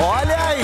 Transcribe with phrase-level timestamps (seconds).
[0.00, 0.62] Olha aí!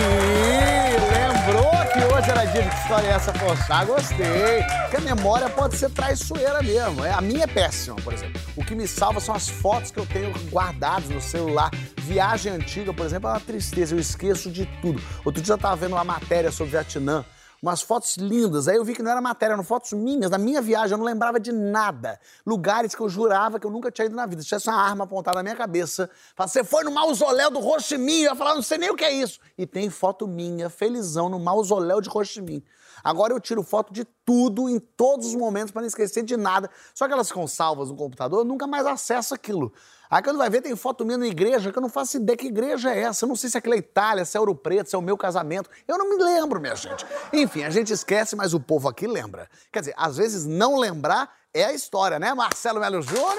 [1.13, 3.85] Lembrou que hoje era dia de que história é essa, Porchat?
[3.85, 4.63] Gostei.
[4.83, 7.05] Porque a memória pode ser traiçoeira mesmo.
[7.05, 8.41] É, a minha é péssima, por exemplo.
[8.55, 11.71] O que me salva são as fotos que eu tenho guardadas no celular.
[11.99, 13.93] Viagem antiga, por exemplo, é uma tristeza.
[13.95, 15.03] Eu esqueço de tudo.
[15.25, 17.25] Outro dia eu tava vendo uma matéria sobre Vietnã
[17.63, 18.69] umas fotos lindas.
[18.69, 21.05] Aí eu vi que não era matéria, eram fotos minhas, da minha viagem, eu não
[21.05, 22.21] lembrava de nada.
[22.47, 24.43] Lugares que eu jurava que eu nunca tinha ido na vida.
[24.43, 27.81] Se tivesse uma arma apontada na minha cabeça, fala, você foi no mausoléu do Ho
[27.81, 29.39] Chi Minh, eu ia falar, não sei nem o que é isso.
[29.57, 32.63] E tem foto minha, felizão, no mausoléu de Ho Chi Minh.
[33.03, 36.71] Agora eu tiro foto de tudo, em todos os momentos, para não esquecer de nada.
[36.95, 39.73] Só que elas ficam salvas no computador, eu nunca mais acesso aquilo.
[40.11, 42.47] Aí quando vai ver, tem foto minha na igreja, que eu não faço ideia que
[42.47, 43.25] igreja é essa.
[43.25, 45.71] Eu não sei se é Itália, se é Ouro Preto, se é o meu casamento.
[45.89, 47.05] Eu não me lembro, minha gente.
[47.33, 49.49] Enfim, a gente esquece, mas o povo aqui lembra.
[49.73, 53.35] Quer dizer, às vezes não lembrar é a história, né, Marcelo Melo Júnior?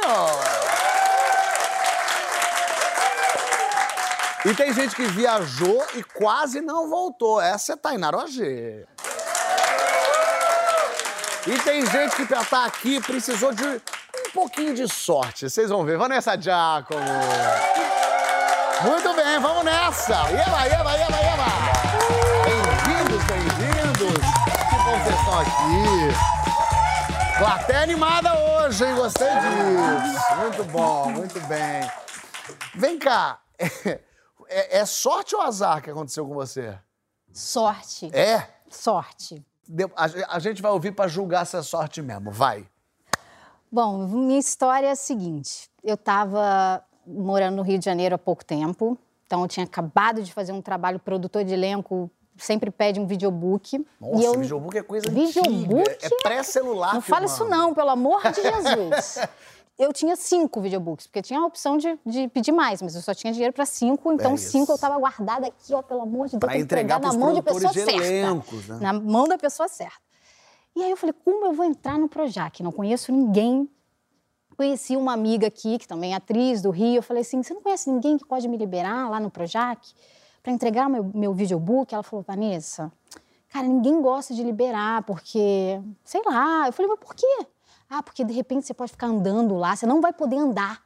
[4.45, 7.41] E tem gente que viajou e quase não voltou.
[7.41, 8.85] Essa é Tainara OG.
[11.47, 13.81] E tem gente que pra estar aqui precisou de
[14.35, 15.49] pouquinho de sorte.
[15.49, 15.97] Vocês vão ver.
[15.97, 16.99] Vanessa Giacomo.
[18.83, 20.29] Muito bem, vamos nessa.
[20.29, 21.45] Eba, eba, eba, eba.
[22.43, 24.19] Bem-vindos, bem-vindos.
[24.69, 27.37] Que bom vocês estão aqui.
[27.37, 28.95] Plateia animada hoje, hein?
[28.95, 30.35] Gostei disso.
[30.35, 31.89] Muito bom, muito bem.
[32.75, 33.39] Vem cá.
[34.47, 36.77] É, é sorte ou azar que aconteceu com você?
[37.33, 38.11] Sorte.
[38.13, 38.47] É?
[38.69, 39.43] Sorte.
[39.95, 42.31] A, a gente vai ouvir pra julgar se é sorte mesmo.
[42.31, 42.67] Vai.
[43.75, 48.45] Bom, minha história é a seguinte: eu estava morando no Rio de Janeiro há pouco
[48.45, 53.05] tempo, então eu tinha acabado de fazer um trabalho produtor de elenco, sempre pede um
[53.05, 53.85] videobook.
[53.99, 54.39] Nossa, e eu...
[54.39, 56.05] videobook é coisa Videobook antiga.
[56.05, 59.19] É pré-celular Não fala isso não, pelo amor de Jesus.
[59.77, 63.13] Eu tinha cinco videobooks, porque tinha a opção de, de pedir mais, mas eu só
[63.13, 66.37] tinha dinheiro para cinco, então É cinco eu estava guardada aqui, ó, pelo amor de
[66.37, 67.91] Deus, Pra entregar entregar na mão de pessoa certa.
[67.91, 68.77] elencos, né?
[68.79, 70.04] Na mão da pessoa certa.
[70.75, 72.61] E aí eu falei, como eu vou entrar no Projac?
[72.61, 73.69] Não conheço ninguém.
[74.57, 76.97] Conheci uma amiga aqui, que também é atriz do Rio.
[76.97, 79.93] Eu falei assim, você não conhece ninguém que pode me liberar lá no Projac
[80.43, 81.93] para entregar meu, meu videobook?
[81.93, 82.91] Ela falou, Vanessa,
[83.49, 86.67] cara, ninguém gosta de liberar, porque, sei lá.
[86.67, 87.47] Eu falei, mas por quê?
[87.89, 90.83] Ah, porque de repente você pode ficar andando lá, você não vai poder andar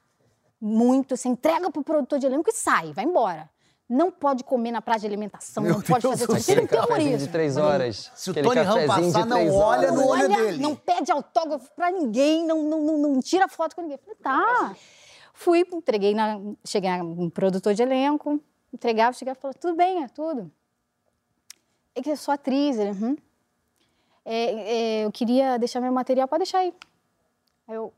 [0.62, 3.50] muito, você entrega pro produtor de elenco e sai, vai embora.
[3.90, 6.46] Não pode comer na praça de alimentação, Meu não pode Deus fazer do isso.
[6.46, 6.68] Céu.
[6.68, 7.18] Cafezinho terrorismo.
[7.18, 8.12] de três horas.
[8.14, 10.62] Se o Tony de passar, não olha no olho Olha, dele.
[10.62, 13.98] não pede autógrafo pra ninguém, não, não, não, não tira foto com ninguém.
[13.98, 14.76] Falei, tá.
[15.34, 18.40] Fui, entreguei, na, cheguei um produtor de elenco,
[18.72, 20.52] entregava, chegava e falou, tudo bem, é tudo.
[21.96, 23.18] É que eu sou atriz, ele, uhum.
[24.24, 26.74] É, é, eu queria deixar meu material, pode deixar aí.
[27.68, 27.92] Aí eu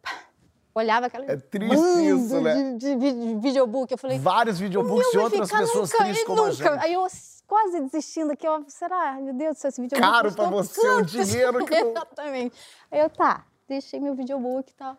[0.74, 1.26] olhava aquela...
[1.26, 1.76] É triste
[2.08, 2.74] isso, né?
[2.78, 4.18] De, de, de videobook, eu falei...
[4.20, 6.54] Vários videobooks "Meu, de outras pessoas nunca, tristes como a nunca.
[6.74, 6.84] gente.
[6.86, 7.08] Aí eu
[7.48, 9.14] quase desistindo aqui, ó, será?
[9.22, 11.24] Meu Deus do céu, esse videobook Caro pra você, o tanto.
[11.26, 12.56] dinheiro que não- Exatamente.
[12.92, 14.98] Aí eu, tá, deixei meu videobook e tal.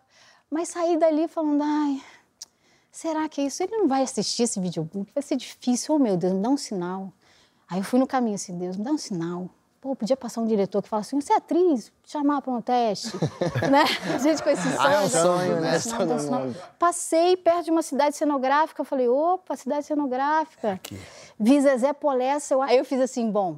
[0.49, 2.01] Mas saí dali falando, ai,
[2.91, 3.63] será que é isso?
[3.63, 5.95] Ele não vai assistir esse videobook, vai ser difícil.
[5.95, 7.11] Oh, meu Deus, me dá um sinal.
[7.67, 9.49] Aí eu fui no caminho assim, Deus, me dá um sinal.
[9.83, 13.17] Pô, podia passar um diretor que fala assim, você é atriz, chamar para um teste,
[13.69, 13.83] né?
[14.15, 14.79] A gente com esse sonho.
[14.79, 15.77] Ah, é um sonho, né?
[15.77, 16.41] Sinal, dá um sinal.
[16.79, 20.71] Passei perto de uma cidade cenográfica, falei, opa, cidade cenográfica.
[20.71, 20.97] Aqui.
[21.37, 22.61] Vi Zezé Polessa, eu...
[22.61, 23.57] aí eu fiz assim, bom,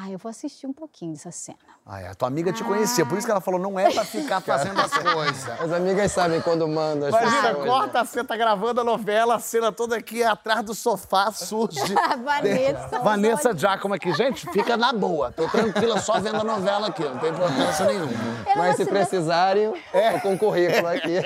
[0.00, 1.58] ah, eu vou assistir um pouquinho dessa cena.
[1.84, 4.04] Ah, é, a tua amiga te conhecia, por isso que ela falou, não é pra
[4.04, 5.60] ficar fazendo as coisas.
[5.60, 9.38] As amigas sabem quando mandam as Imagina, pessoas, corta, você tá gravando a novela, a
[9.40, 11.80] cena toda aqui atrás do sofá surge.
[12.22, 13.56] Vanessa, Vanessa.
[13.56, 14.12] Giacomo aqui.
[14.12, 15.32] Gente, fica na boa.
[15.32, 18.12] Tô tranquila só vendo a novela aqui, não tem importância nenhuma.
[18.46, 21.16] Era Mas se cidade- precisarem, é com currículo aqui.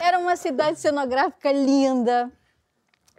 [0.00, 2.30] Era uma cidade cenográfica linda,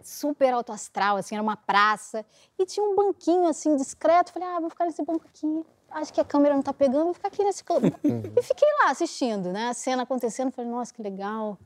[0.08, 2.24] super alto astral, assim, era uma praça.
[2.58, 4.32] E tinha um banquinho, assim, discreto.
[4.32, 5.64] Falei, ah, vou ficar nesse banco aqui.
[5.90, 7.86] Acho que a câmera não tá pegando, vou ficar aqui nesse canto.
[8.36, 9.68] e fiquei lá assistindo, né?
[9.68, 10.50] A cena acontecendo.
[10.50, 11.58] Falei, nossa, que legal.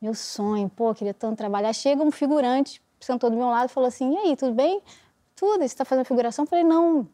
[0.00, 1.72] Meu sonho, pô, queria tanto trabalhar.
[1.72, 4.82] Chega um figurante, sentou do meu lado e falou assim, e aí, tudo bem?
[5.36, 6.44] Tudo, você tá fazendo figuração?
[6.46, 7.08] Falei, não,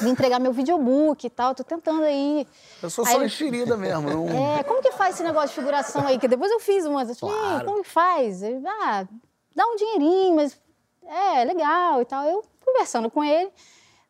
[0.00, 2.46] vim entregar meu videobook e tal, tô tentando aí.
[2.82, 4.08] Eu sou Aí só ele- enxerida mesmo.
[4.10, 4.56] Não...
[4.58, 6.18] É, como que faz esse negócio de figuração aí?
[6.18, 7.08] Que depois eu fiz umas.
[7.10, 7.64] Eu falei, Claro.
[7.66, 8.42] como que faz?
[8.42, 9.06] Ele, ah,
[9.58, 10.56] dá um dinheirinho, mas
[11.04, 12.24] é legal e tal.
[12.24, 13.50] Eu conversando com ele,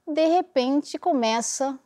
[0.07, 1.79] de repente começa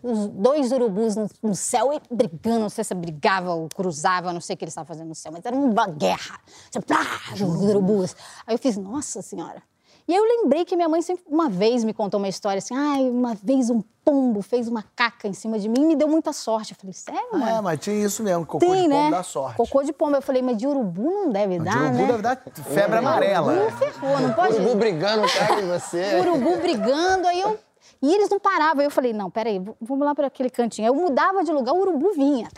[0.00, 4.54] os dois urubus no, céu e brigando, não sei se brigava ou cruzava, não sei
[4.54, 6.38] o que eles estavam fazendo no céu, mas era uma guerra.
[6.86, 8.14] Plá, os urubus.
[8.46, 9.60] Aí eu fiz, nossa senhora.
[10.08, 12.74] E aí eu lembrei que minha mãe sempre, uma vez me contou uma história assim,
[12.74, 16.08] ai, uma vez um pombo fez uma caca em cima de mim e me deu
[16.08, 16.72] muita sorte.
[16.72, 17.56] Eu falei, sério, mãe?
[17.56, 19.10] É, mas tinha isso mesmo, cocô Tem, de pombo né?
[19.10, 19.56] dá sorte.
[19.58, 20.16] Cocô de pombo.
[20.16, 22.06] Eu falei, mas de urubu não deve De dar, urubu né?
[22.06, 23.52] deve dar febre amarela.
[23.52, 24.54] Urubu ferrou, não pode...
[24.54, 26.20] Urubu brigando de você.
[26.20, 27.58] urubu brigando, aí eu.
[28.00, 28.80] E eles não paravam.
[28.80, 30.86] Aí eu falei, não, peraí, vamos lá para aquele cantinho.
[30.86, 32.48] Aí eu mudava de lugar, o urubu vinha.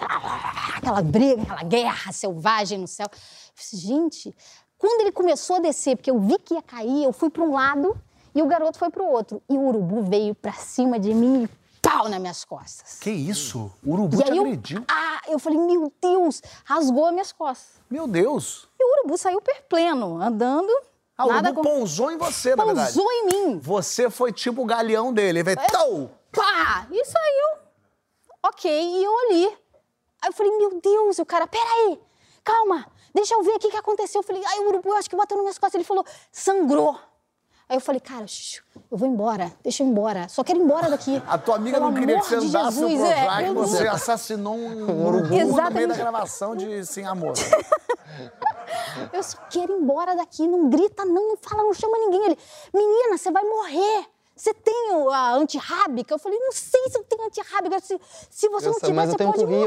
[0.76, 3.06] Aquela briga, aquela guerra selvagem no céu.
[3.10, 3.18] Eu
[3.54, 4.36] falei, gente,
[4.80, 7.52] quando ele começou a descer, porque eu vi que ia cair, eu fui para um
[7.52, 7.94] lado
[8.34, 9.42] e o garoto foi para o outro.
[9.46, 11.48] E o urubu veio para cima de mim e
[11.82, 12.98] pau nas minhas costas.
[12.98, 13.70] Que isso?
[13.84, 14.84] O urubu e te eu, agrediu?
[14.88, 17.78] ah, eu falei, meu Deus, rasgou as minhas costas.
[17.90, 18.66] Meu Deus.
[18.78, 20.72] E o urubu saiu perpleno, andando.
[21.18, 21.76] Ah, o nada urubu com...
[21.76, 22.94] pousou em você, na verdade.
[22.94, 23.58] Pousou em mim.
[23.58, 25.40] Você foi tipo o galeão dele.
[25.40, 26.10] Ele veio, tou!
[26.32, 26.86] pá!
[26.90, 27.58] E saiu.
[28.42, 29.46] Ok, e eu ali.
[30.22, 32.00] Aí eu falei, meu Deus, e o cara, peraí,
[32.42, 34.20] calma, deixa eu ver aqui o que aconteceu.
[34.20, 35.74] Eu falei, ai, o urubu, eu acho que bateu nas minhas costas.
[35.74, 36.96] Ele falou, sangrou.
[37.68, 38.24] Aí eu falei, cara,
[38.90, 40.28] eu vou embora, deixa eu ir embora.
[40.28, 41.22] Só quero ir embora daqui.
[41.28, 43.84] A tua amiga Pelo não queria que você andasse no Jesus, é, Projac, eu você
[43.84, 45.86] não- assassinou um urubu no meio Exatamente.
[45.88, 47.34] da gravação de Sim Amor.
[49.12, 52.24] Eu só quero ir embora daqui, não grita não, não fala, não chama ninguém.
[52.26, 52.38] Ele,
[52.74, 54.06] menina, você vai morrer.
[54.40, 56.14] Você tem o- a antirrábica?
[56.14, 57.78] Eu falei, não sei se eu tenho antirrábica.
[57.78, 58.00] Se,
[58.30, 59.66] se você não Nossa, tiver, eu você tenho um pode morrer.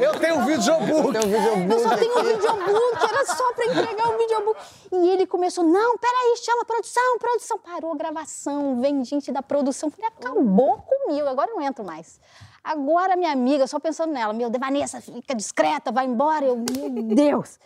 [0.00, 1.16] Eu tenho um videobook.
[1.16, 4.60] um videobook Eu só tenho um videobook, era só pra entregar o videobook.
[4.90, 7.56] E ele começou, não, peraí, chama a produção, produção.
[7.60, 9.92] Parou a gravação, vem gente da produção.
[9.92, 12.18] Falei, acabou comigo, agora eu não entro mais.
[12.64, 16.44] Agora minha amiga, só pensando nela, meu, Devanessa, fica discreta, vai embora.
[16.44, 17.60] Eu, meu Deus.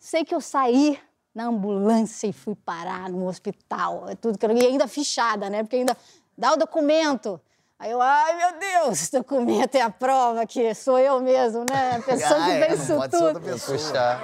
[0.00, 0.98] Sei que eu saí
[1.34, 4.06] na ambulância e fui parar no hospital.
[4.08, 4.50] é Tudo que eu...
[4.56, 5.62] E ainda fichada, né?
[5.62, 5.96] Porque ainda
[6.36, 7.40] dá o documento.
[7.78, 11.96] Aí eu, ai meu Deus, esse documento é a prova que sou eu mesmo, né?
[11.96, 13.52] A pessoa Ah, que é, fez não isso pode ser outra tudo.
[13.52, 13.76] pessoa.
[13.78, 14.22] Puxar.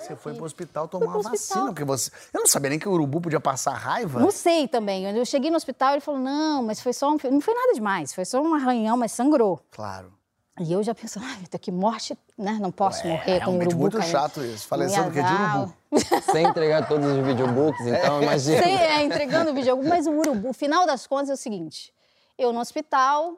[0.00, 1.38] Você foi pro hospital tomar pro uma hospital.
[1.38, 2.10] vacina, porque você...
[2.32, 4.18] Eu não sabia nem que o urubu podia passar raiva.
[4.18, 5.04] Não sei também.
[5.16, 7.16] Eu cheguei no hospital e ele falou: não, mas foi só um.
[7.30, 9.60] Não foi nada demais, foi só um arranhão, mas sangrou.
[9.70, 10.12] Claro.
[10.60, 12.58] E eu já pensando, ai, que morte, né?
[12.60, 14.10] Não posso morrer com um urubu muito caindo.
[14.10, 14.68] chato isso.
[14.68, 16.22] Falecendo Não que ia de urubu.
[16.30, 18.62] Sem entregar todos os videobooks, então imagina.
[18.62, 19.76] Sim, é, entregando o vídeo.
[19.82, 21.92] Mas o urubu, o final das contas é o seguinte:
[22.38, 23.36] eu no hospital,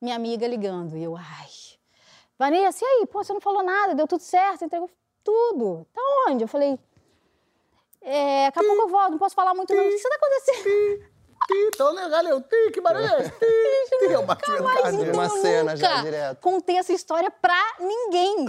[0.00, 0.96] minha amiga ligando.
[0.96, 1.48] E eu, ai.
[2.38, 3.06] Vanessa, e aí?
[3.06, 4.90] Pô, você não falou nada, deu tudo certo, entregou
[5.22, 5.86] tudo.
[5.92, 6.42] Tá onde?
[6.44, 6.78] Eu falei.
[8.00, 9.84] É, daqui a pouco eu volto, não posso falar muito, não.
[9.84, 11.15] O que está acontecendo?
[11.48, 12.38] Ih, tão legal, eu.
[12.40, 13.32] Ih, que barulho é esse?
[13.42, 15.02] Ih, Ih, é o batimento Mas cardíaco.
[15.04, 16.40] então Uma eu cena já direto.
[16.40, 18.46] contei essa história pra ninguém.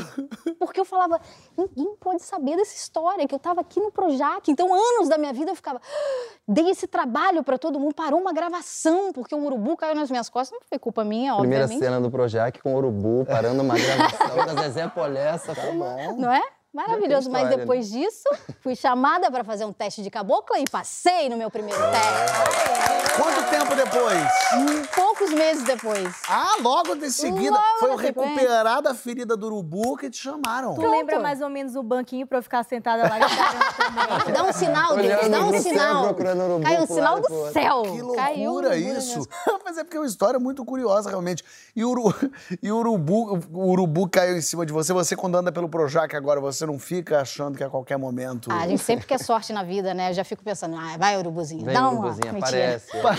[0.58, 1.22] Porque eu falava,
[1.56, 4.50] ninguém pode saber dessa história, que eu tava aqui no Projac.
[4.50, 8.20] Então, anos da minha vida eu ficava, "Ah, dei esse trabalho pra todo mundo, parou
[8.20, 10.58] uma gravação, porque um urubu caiu nas minhas costas.
[10.60, 11.86] Não foi culpa minha, Primeira obviamente.
[11.86, 15.54] cena do Projac com o Urubu parando uma gravação da Zezé Polessa.
[15.54, 16.16] Tá bom.
[16.18, 16.42] Não é?
[16.78, 17.32] Maravilhoso.
[17.32, 18.30] Mas história, depois disso,
[18.62, 23.18] fui chamada pra fazer um teste de cabocla e passei no meu primeiro teste.
[23.18, 24.88] Quanto tempo depois?
[24.94, 26.08] Poucos meses depois.
[26.30, 30.76] Ah, logo de seguida Logo foi o recuperar da ferida do urubu que te chamaram.
[30.76, 33.18] Tu lembra mais ou menos o banquinho pra eu ficar sentada lá?
[34.32, 36.04] Dá um sinal, Deus, dá um sinal.
[36.04, 37.82] procurando urubu Caiu pro sinal do céu.
[37.82, 39.28] Que Caiu um loucura nas isso!
[39.66, 41.44] Mas é porque é uma história muito curiosa, realmente.
[41.76, 41.82] E
[42.62, 44.94] e o urubu, o urubu caiu em cima de você.
[44.94, 48.52] Você, quando anda pelo Projac agora, você não fica achando que a qualquer momento.
[48.52, 50.12] Ah, a gente sempre quer sorte na vida, né?
[50.12, 52.00] Eu já fico pensando, ah, vai, urubuzinho, Vem dá uma.
[52.00, 52.96] Urubuzinho, aparece.
[52.96, 53.18] agora.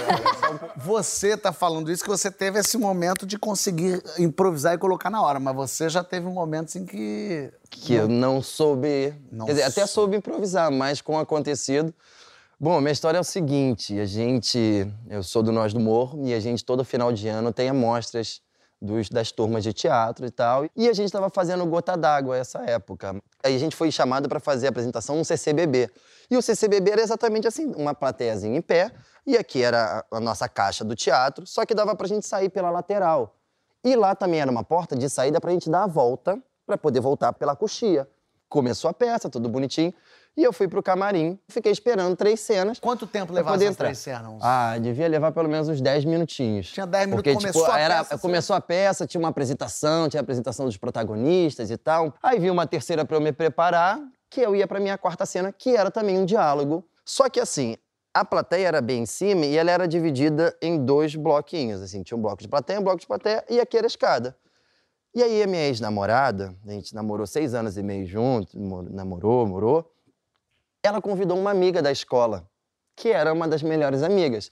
[0.79, 5.21] Você tá falando isso que você teve esse momento de conseguir improvisar e colocar na
[5.21, 7.53] hora, mas você já teve um momento assim que.
[7.69, 9.15] que eu não soube.
[9.33, 11.93] Não quer dizer, até soube improvisar, mas com o acontecido.
[12.61, 14.87] Bom, minha história é o seguinte: a gente.
[15.09, 18.41] Eu sou do Nós do Morro e a gente, todo final de ano, tem amostras
[18.81, 20.67] dos, das turmas de teatro e tal.
[20.77, 23.17] E a gente estava fazendo Gota d'Água essa época.
[23.43, 25.91] Aí a gente foi chamado para fazer a apresentação no CCBB.
[26.31, 28.93] E o CCBB era exatamente assim: uma plateiazinha em pé,
[29.27, 32.49] e aqui era a a nossa caixa do teatro, só que dava pra gente sair
[32.49, 33.37] pela lateral.
[33.85, 37.01] E lá também era uma porta de saída pra gente dar a volta, pra poder
[37.01, 38.09] voltar pela coxia.
[38.49, 39.95] Começou a peça, tudo bonitinho.
[40.39, 42.79] E eu fui pro camarim, fiquei esperando três cenas.
[42.79, 43.87] Quanto tempo levava essas entrar.
[43.87, 44.39] três cenas?
[44.41, 46.71] Ah, devia levar pelo menos uns 10 minutinhos.
[46.71, 49.31] Tinha 10 minutos, Porque, começou tipo, a era, peça, você- começou a peça, tinha uma
[49.31, 52.15] apresentação, tinha a apresentação dos protagonistas e tal.
[52.23, 53.99] Aí vi uma terceira pra eu me preparar,
[54.31, 56.85] que eu ia pra minha quarta cena, que era também um diálogo.
[57.05, 57.77] Só que assim,
[58.15, 62.17] a plateia era bem em cima e ela era dividida em dois bloquinhos, assim, tinha
[62.17, 64.37] um bloco de plateia, um bloco de plateia e aqui era a escada.
[65.13, 69.45] E aí a minha ex-namorada, a gente namorou seis anos e meio junto, mo- namorou,
[69.45, 69.91] morou,
[70.83, 72.49] ela convidou uma amiga da escola,
[72.97, 74.51] que era uma das melhores amigas.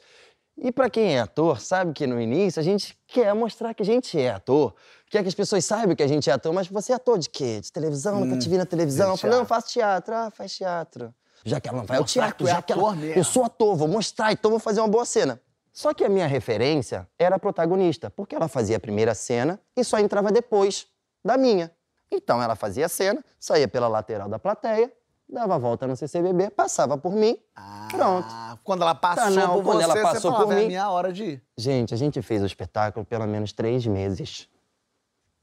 [0.59, 3.87] E pra quem é ator, sabe que no início a gente quer mostrar que a
[3.87, 4.75] gente é ator,
[5.11, 7.29] quer que as pessoas saibam que a gente é ator, mas você é ator de
[7.29, 7.61] quê?
[7.61, 8.25] De televisão?
[8.25, 9.11] Nunca te vi na televisão?
[9.11, 9.63] Eu falei, não, eu teatro.
[9.63, 10.15] faço teatro.
[10.15, 11.15] Ah, faz teatro.
[11.45, 12.95] Já que ela não vai ao teatro, é já que ela...
[12.95, 13.21] mesmo.
[13.21, 15.41] Eu sou ator, vou mostrar, então vou fazer uma boa cena.
[15.73, 19.85] Só que a minha referência era a protagonista, porque ela fazia a primeira cena e
[19.85, 20.87] só entrava depois
[21.23, 21.71] da minha.
[22.11, 24.91] Então ela fazia a cena, saía pela lateral da plateia,
[25.29, 27.39] dava a volta no CCBB, passava por mim,
[27.91, 28.27] pronto.
[28.31, 30.61] Ah, Quando ela passou Tá, não, por quando você, ela você passou falava, por é
[30.61, 31.43] mim- minha hora de ir.
[31.57, 34.49] Gente, a gente fez o espetáculo pelo menos três meses.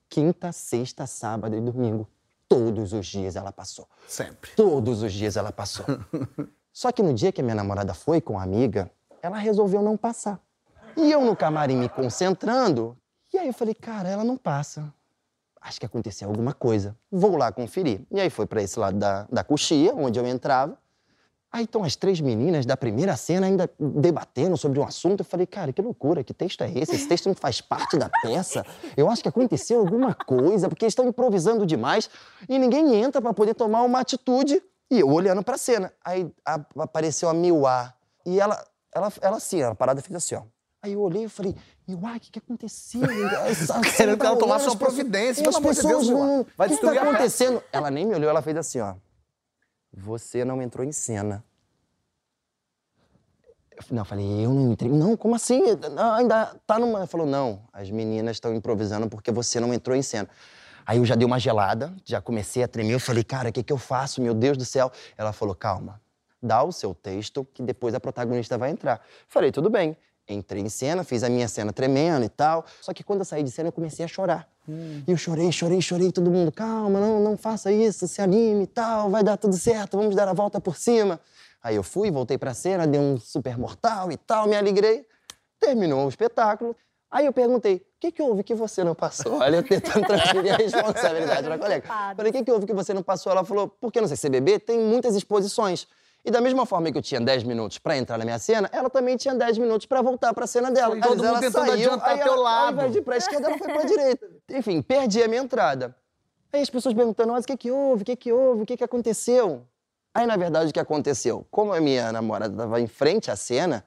[0.09, 2.07] Quinta, sexta, sábado e domingo.
[2.47, 3.87] Todos os dias ela passou.
[4.07, 4.51] Sempre.
[4.55, 5.85] Todos os dias ela passou.
[6.71, 9.97] Só que no dia que a minha namorada foi com a amiga, ela resolveu não
[9.97, 10.39] passar.
[10.95, 12.95] E eu no camarim me concentrando,
[13.33, 14.93] e aí eu falei, cara, ela não passa.
[15.63, 16.95] Acho que aconteceu alguma coisa.
[17.11, 18.01] Vou lá conferir.
[18.11, 20.77] E aí foi para esse lado da, da coxia, onde eu entrava.
[21.51, 25.21] Aí estão as três meninas da primeira cena ainda debatendo sobre um assunto.
[25.21, 26.95] Eu falei, cara, que loucura, que texto é esse?
[26.95, 28.65] Esse texto não faz parte da peça.
[28.97, 32.09] Eu acho que aconteceu alguma coisa, porque eles estão improvisando demais
[32.49, 34.61] e ninguém entra para poder tomar uma atitude.
[34.91, 35.93] E eu olhando pra cena.
[36.03, 37.93] Aí a- apareceu a Miwa.
[38.25, 38.61] E ela,
[38.93, 40.41] ela, ela assim, a parada fez assim, ó.
[40.81, 41.55] Aí eu olhei e falei,
[41.87, 43.01] Miwa, o que, que aconteceu?
[43.97, 47.63] Querendo que ela tomasse uma providência, e as pessoas não- O que, destruir tá acontecendo?
[47.71, 48.95] Ela nem me olhou, ela fez assim, ó.
[49.91, 51.43] Você não entrou em cena.
[53.91, 54.89] Não, eu falei, eu não entrei.
[54.91, 55.61] Não, como assim?
[56.15, 56.99] Ainda tá numa.
[56.99, 60.29] Ela falou, não, as meninas estão improvisando porque você não entrou em cena.
[60.85, 62.93] Aí eu já dei uma gelada, já comecei a tremer.
[62.93, 64.21] Eu falei, cara, o que, que eu faço?
[64.21, 64.91] Meu Deus do céu.
[65.17, 66.01] Ela falou, calma,
[66.41, 69.01] dá o seu texto que depois a protagonista vai entrar.
[69.27, 69.97] Falei, tudo bem.
[70.27, 72.65] Entrei em cena, fiz a minha cena tremendo e tal.
[72.81, 74.47] Só que quando eu saí de cena, eu comecei a chorar.
[75.05, 76.11] E eu chorei, chorei, chorei.
[76.11, 79.97] Todo mundo, calma, não, não faça isso, se anime e tal, vai dar tudo certo,
[79.97, 81.19] vamos dar a volta por cima.
[81.61, 85.05] Aí eu fui, voltei pra cena, dei um super mortal e tal, me alegrei.
[85.59, 86.75] Terminou o espetáculo.
[87.11, 89.39] Aí eu perguntei, o que, que houve que você não passou?
[89.39, 91.87] Olha, eu tentando transferir a responsabilidade pra colega.
[92.15, 93.31] Falei, o que, que houve que você não passou?
[93.31, 95.87] Ela falou, porque no CCBB tem muitas exposições.
[96.25, 98.89] E da mesma forma que eu tinha 10 minutos pra entrar na minha cena, ela
[98.89, 100.95] também tinha 10 minutos pra voltar pra cena dela.
[100.95, 102.65] Todo Mas mundo ela tentando saiu, adiantar aí teu ela, lado.
[102.65, 104.29] Ao invés de ir pra esquerda, ela foi pra direita.
[104.51, 105.93] Enfim, perdi a minha entrada.
[106.53, 108.03] Aí as pessoas perguntando, mas o que que houve?
[108.03, 108.61] O que que houve?
[108.61, 109.65] O que que aconteceu?
[110.13, 111.45] Aí, na verdade, o que aconteceu?
[111.51, 113.83] Como a minha namorada estava em frente à cena,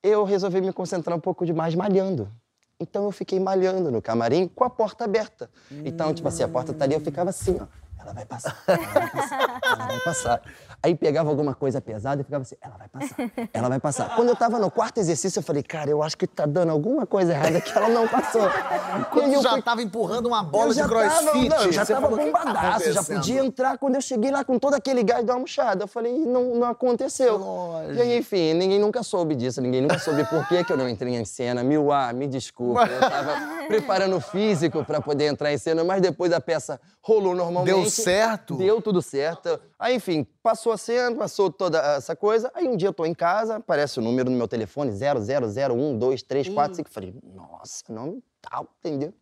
[0.00, 2.30] eu resolvi me concentrar um pouco demais malhando.
[2.78, 5.50] Então eu fiquei malhando no camarim com a porta aberta.
[5.84, 7.66] Então, tipo assim, a porta tá ali, eu ficava assim, ó.
[8.00, 10.42] Ela vai passar, ela vai passar, ela vai passar.
[10.80, 13.16] Aí pegava alguma coisa pesada e ficava assim, ela vai passar,
[13.52, 14.14] ela vai passar.
[14.14, 17.04] Quando eu tava no quarto exercício, eu falei, cara, eu acho que tá dando alguma
[17.04, 18.42] coisa errada que ela não passou.
[19.10, 21.48] Quando eu já fui- tava empurrando uma bola de crossfit.
[21.48, 23.78] Tava, não, já tava falou, "O que tá bombadaço, já acontecendo?" podia entrar.
[23.78, 27.36] Quando eu cheguei lá com todo aquele gás da almochada, eu falei, não, não aconteceu.
[27.38, 27.94] Lógico.
[27.94, 30.88] E aí, enfim, ninguém nunca soube disso, ninguém nunca soube por que, que eu não
[30.88, 31.64] entrei em cena.
[31.64, 33.34] Miuá, me desculpa, eu tava
[33.66, 37.74] preparando o físico pra poder entrar em cena, mas depois a peça rolou normalmente.
[37.74, 38.54] Deu certo?
[38.56, 39.58] Deu tudo certo.
[39.78, 42.50] Aí, enfim, passou a cena, passou toda essa coisa.
[42.52, 47.14] Aí um dia eu tô em casa, aparece o número no meu telefone, 0001234, Falei,
[47.22, 49.14] nossa, nome tal, entendeu?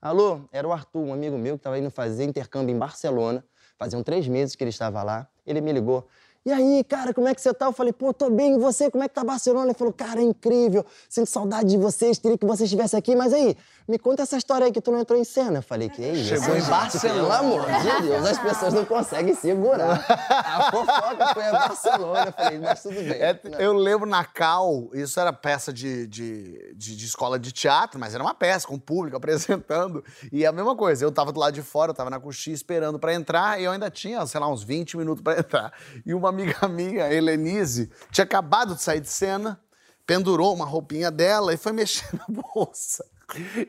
[0.00, 3.44] Alô, era o Arthur, um amigo meu que estava indo fazer intercâmbio em Barcelona.
[3.76, 5.28] Faziam três meses que ele estava lá.
[5.44, 6.06] Ele me ligou.
[6.46, 7.66] E aí, cara, como é que você tá?
[7.66, 8.88] Eu falei, pô, tô bem, e você?
[8.88, 9.66] Como é que tá Barcelona?
[9.66, 13.32] Ele falou, cara, é incrível, sinto saudade de vocês, queria que você estivesse aqui, mas
[13.32, 13.56] aí,
[13.88, 15.58] me conta essa história aí que tu não entrou em cena.
[15.58, 16.28] Eu falei, que isso?
[16.28, 16.62] Chegou em?
[16.62, 17.20] Barcelona.
[17.20, 20.04] Pelo amor de Deus, as pessoas não conseguem segurar.
[20.28, 22.26] A fofoca foi a Barcelona.
[22.26, 23.12] Eu falei, mas tudo bem.
[23.12, 27.98] É, eu lembro na Cal, isso era peça de, de, de, de escola de teatro,
[27.98, 30.04] mas era uma peça, com o público apresentando.
[30.32, 33.00] E a mesma coisa, eu tava do lado de fora, eu tava na coxinha esperando
[33.00, 35.72] pra entrar, e eu ainda tinha, sei lá, uns 20 minutos pra entrar.
[36.04, 39.60] E uma amiga minha, Helenise, tinha acabado de sair de cena,
[40.06, 43.04] pendurou uma roupinha dela e foi mexer na bolsa.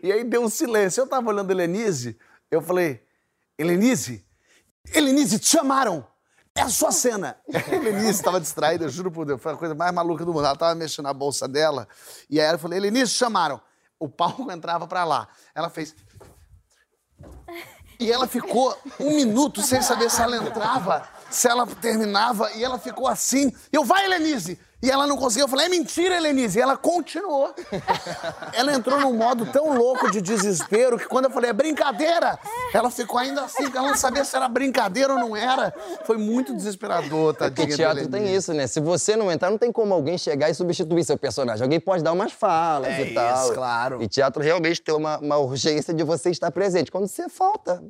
[0.03, 1.01] E aí deu um silêncio.
[1.01, 2.17] Eu tava olhando a Helenise,
[2.51, 3.03] eu falei,
[3.57, 4.25] Helenise,
[4.93, 6.05] Helenise, te chamaram!
[6.55, 7.37] É a sua cena.
[7.53, 10.43] A Helenise estava distraída, eu juro por Deus, foi a coisa mais maluca do mundo.
[10.43, 11.87] Ela estava mexendo na bolsa dela,
[12.27, 13.61] e aí eu falei, Helenise, chamaram.
[13.99, 15.27] O palco entrava pra lá.
[15.53, 15.95] Ela fez.
[17.99, 22.77] E ela ficou um minuto sem saber se ela entrava, se ela terminava, e ela
[22.79, 23.51] ficou assim.
[23.71, 24.59] Eu, vai, Helenise!
[24.81, 25.45] E ela não conseguiu.
[25.45, 26.59] Eu falei, é mentira, Helenise.
[26.59, 27.53] E ela continuou.
[28.53, 32.37] Ela entrou num modo tão louco de desespero que quando eu falei, é brincadeira,
[32.73, 35.73] ela ficou ainda assim, porque ela não sabia se era brincadeira ou não era.
[36.05, 37.67] Foi muito desesperador, tadinha.
[37.67, 38.67] Porque teatro tem isso, né?
[38.67, 41.63] Se você não entrar, não tem como alguém chegar e substituir seu personagem.
[41.63, 43.43] Alguém pode dar umas falas É e tal.
[43.45, 44.01] isso, claro.
[44.01, 46.91] E teatro realmente tem uma, uma urgência de você estar presente.
[46.91, 47.81] Quando você falta.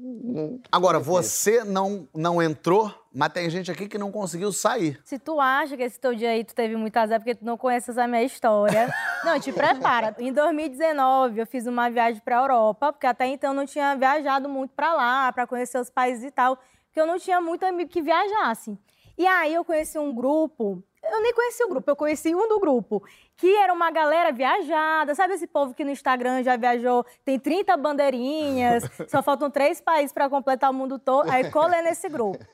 [0.72, 5.00] Agora, você não, não entrou, mas tem gente aqui que não conseguiu sair.
[5.04, 7.58] Se tu acha que esse teu dia aí tu teve muito azar porque tu não
[7.58, 8.88] conheces a minha história,
[9.24, 10.16] não, te prepara.
[10.20, 14.48] Em 2019 eu fiz uma viagem pra Europa, porque até então eu não tinha viajado
[14.48, 17.90] muito pra lá, pra conhecer os países e tal, porque eu não tinha muito amigo
[17.90, 18.78] que viajasse.
[19.18, 22.60] E aí eu conheci um grupo, eu nem conheci o grupo, eu conheci um do
[22.60, 23.04] grupo,
[23.36, 27.76] que era uma galera viajada, sabe esse povo que no Instagram já viajou, tem 30
[27.78, 32.46] bandeirinhas, só faltam três países para completar o mundo todo, aí colei nesse grupo.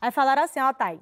[0.00, 1.00] Aí falaram assim, ó, Thay,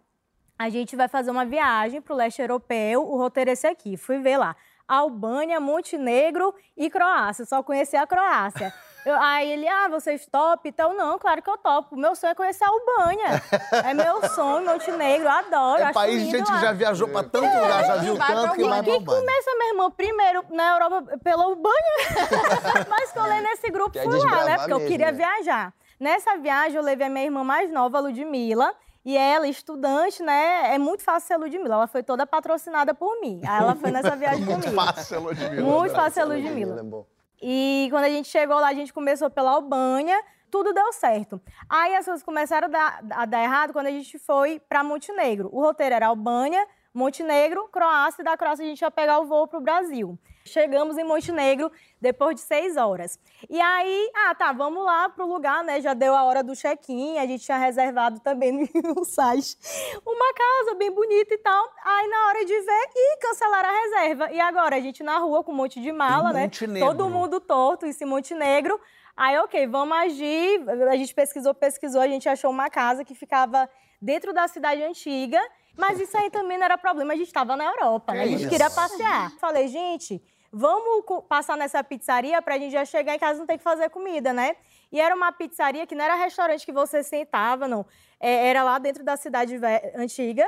[0.61, 3.97] a gente vai fazer uma viagem para o leste europeu, o roteiro é esse aqui,
[3.97, 4.55] fui ver lá.
[4.87, 7.47] Albânia, Montenegro e Croácia.
[7.47, 8.71] Só conheci a Croácia.
[9.07, 10.69] Eu, aí ele, ah, vocês top?
[10.69, 11.97] Então, não, claro que eu topo.
[11.97, 13.43] Meu sonho é conhecer a Albânia.
[13.89, 15.83] É meu sonho, Montenegro, eu adoro.
[15.83, 16.59] É país de gente lá.
[16.59, 19.21] que já viajou pra tanto é, lugar, já viu tanto que vai pra Albânia.
[19.21, 21.95] começa, minha irmã, primeiro na Europa pela Albânia.
[22.91, 24.59] Mas colei nesse grupo, fui lá, né?
[24.59, 25.13] Porque mesmo, eu queria né?
[25.13, 25.73] viajar.
[25.99, 30.75] Nessa viagem, eu levei a minha irmã mais nova, Ludmilla, e ela, estudante, né?
[30.75, 31.75] É muito fácil ser Ludmilla.
[31.75, 33.41] Ela foi toda patrocinada por mim.
[33.47, 34.81] Aí ela foi nessa viagem muito comigo.
[34.81, 35.63] Muito fácil ser Ludmilla.
[35.63, 36.75] Muito fácil ser Ludmilla.
[36.75, 37.07] Ludmilla.
[37.43, 41.41] E quando a gente chegou lá, a gente começou pela Albânia, tudo deu certo.
[41.69, 45.49] Aí as coisas começaram a dar, a dar errado quando a gente foi para Montenegro.
[45.51, 49.47] O roteiro era Albânia, Montenegro, Croácia, e da Croácia a gente ia pegar o voo
[49.47, 50.19] para o Brasil.
[50.45, 51.71] Chegamos em Montenegro
[52.01, 53.19] depois de seis horas.
[53.49, 55.81] E aí, ah, tá, vamos lá pro lugar, né?
[55.81, 59.57] Já deu a hora do check-in, a gente tinha reservado também no site
[60.05, 61.69] uma casa bem bonita e tal.
[61.85, 64.33] Aí, na hora de ver, e cancelaram a reserva.
[64.33, 66.49] E agora, a gente na rua com um monte de mala, né?
[66.81, 68.81] Todo mundo torto, isso em Montenegro.
[69.17, 70.65] Aí, ok, vamos agir.
[70.89, 73.69] A gente pesquisou, pesquisou, a gente achou uma casa que ficava
[74.01, 75.39] dentro da cidade antiga.
[75.81, 78.25] Mas isso aí também não era problema, a gente estava na Europa, né?
[78.25, 79.31] A gente queria passear.
[79.41, 80.23] Falei, gente,
[80.53, 83.65] vamos passar nessa pizzaria para a gente já chegar em casa e não ter que
[83.65, 84.57] fazer comida, né?
[84.93, 87.87] E era uma pizzaria que não era restaurante que você sentava, não.
[88.21, 89.59] É, era lá dentro da cidade
[89.97, 90.47] antiga,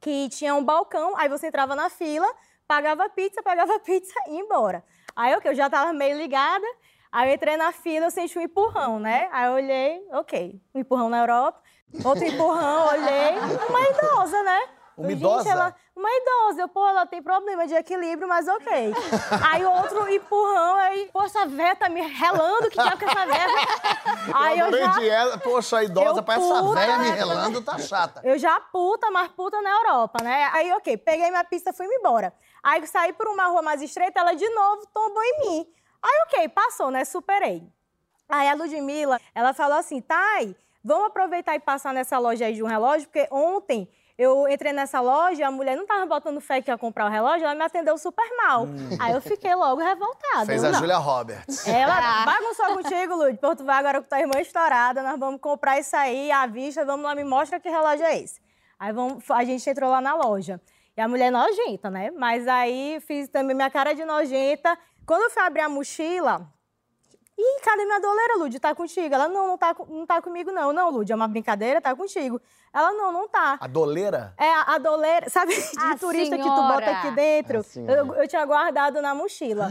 [0.00, 2.26] que tinha um balcão, aí você entrava na fila,
[2.66, 4.82] pagava pizza, pagava pizza e ia embora.
[5.14, 6.66] Aí eu, que eu já estava meio ligada,
[7.12, 9.28] aí eu entrei na fila, eu senti um empurrão, né?
[9.30, 11.62] Aí eu olhei, ok, um empurrão na Europa,
[12.04, 13.38] outro empurrão, olhei,
[13.68, 14.68] uma idosa, né?
[14.96, 15.44] Uma idosa?
[15.44, 16.62] Gente, ela, uma idosa.
[16.62, 18.94] Eu, pô, ela tem problema de equilíbrio, mas ok.
[19.46, 23.46] aí outro empurrão, aí, pô, essa véia tá me relando, que diabo que essa véia...
[24.32, 24.92] aí eu, eu já...
[24.92, 28.22] de ela, poxa, a idosa, pra essa véia me relando, tá chata.
[28.24, 30.48] Eu já puta, mas puta na Europa, né?
[30.54, 32.32] Aí, ok, peguei minha pista, fui embora.
[32.62, 35.66] Aí saí por uma rua mais estreita, ela de novo tombou em mim.
[36.02, 37.04] Aí, ok, passou, né?
[37.04, 37.62] Superei.
[38.28, 42.62] Aí a Ludmilla, ela falou assim, Thay, vamos aproveitar e passar nessa loja aí de
[42.62, 46.70] um relógio, porque ontem eu entrei nessa loja, a mulher não estava botando fé que
[46.70, 48.64] ia comprar o relógio, ela me atendeu super mal.
[48.64, 48.96] Hum.
[48.98, 50.46] Aí eu fiquei logo revoltada.
[50.46, 51.66] Fez a Julia Roberts.
[51.66, 53.36] Ela bagunçou contigo, Lud.
[53.38, 57.04] Porto vai agora com tua irmã estourada, nós vamos comprar isso aí à vista, vamos
[57.04, 58.40] lá, me mostra que relógio é esse.
[58.78, 60.60] Aí vamos, a gente entrou lá na loja.
[60.96, 62.10] E a mulher nojenta, né?
[62.12, 64.78] Mas aí fiz também minha cara de nojenta.
[65.04, 66.50] Quando eu fui abrir a mochila,
[67.38, 68.58] Ih, cadê minha doleira, Lud?
[68.58, 69.14] Tá contigo?
[69.14, 70.72] Ela, não, não tá, não tá comigo, não.
[70.72, 72.40] Não, Lud, é uma brincadeira, tá contigo.
[72.72, 73.58] Ela, não, não tá.
[73.60, 74.32] A doleira?
[74.38, 76.50] É, a, a doleira, sabe, de a turista senhora.
[76.50, 77.64] que tu bota aqui dentro?
[77.86, 79.70] Eu, eu, tinha guardado na mochila.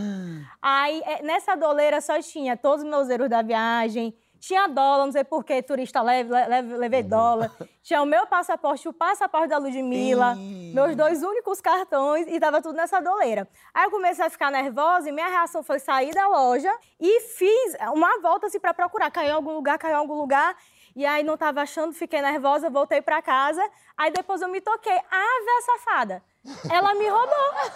[0.62, 5.12] Aí, é, nessa doleira só tinha todos os meus erros da viagem, tinha dólar, não
[5.12, 7.10] sei por que turista leve, leve, levei uhum.
[7.10, 7.52] dólar.
[7.82, 10.36] Tinha o meu passaporte, o passaporte da Ludmilla,
[10.76, 13.48] meus dois únicos cartões e tava tudo nessa doleira.
[13.74, 17.78] Aí eu comecei a ficar nervosa e minha reação foi sair da loja e fiz
[17.94, 19.10] uma volta assim para procurar.
[19.10, 20.54] Caiu em algum lugar, caiu em algum lugar.
[20.94, 23.62] E aí não tava achando, fiquei nervosa, voltei para casa.
[23.98, 24.98] Aí depois eu me toquei.
[25.10, 26.24] Ah, véia safada.
[26.70, 27.72] Ela me roubou.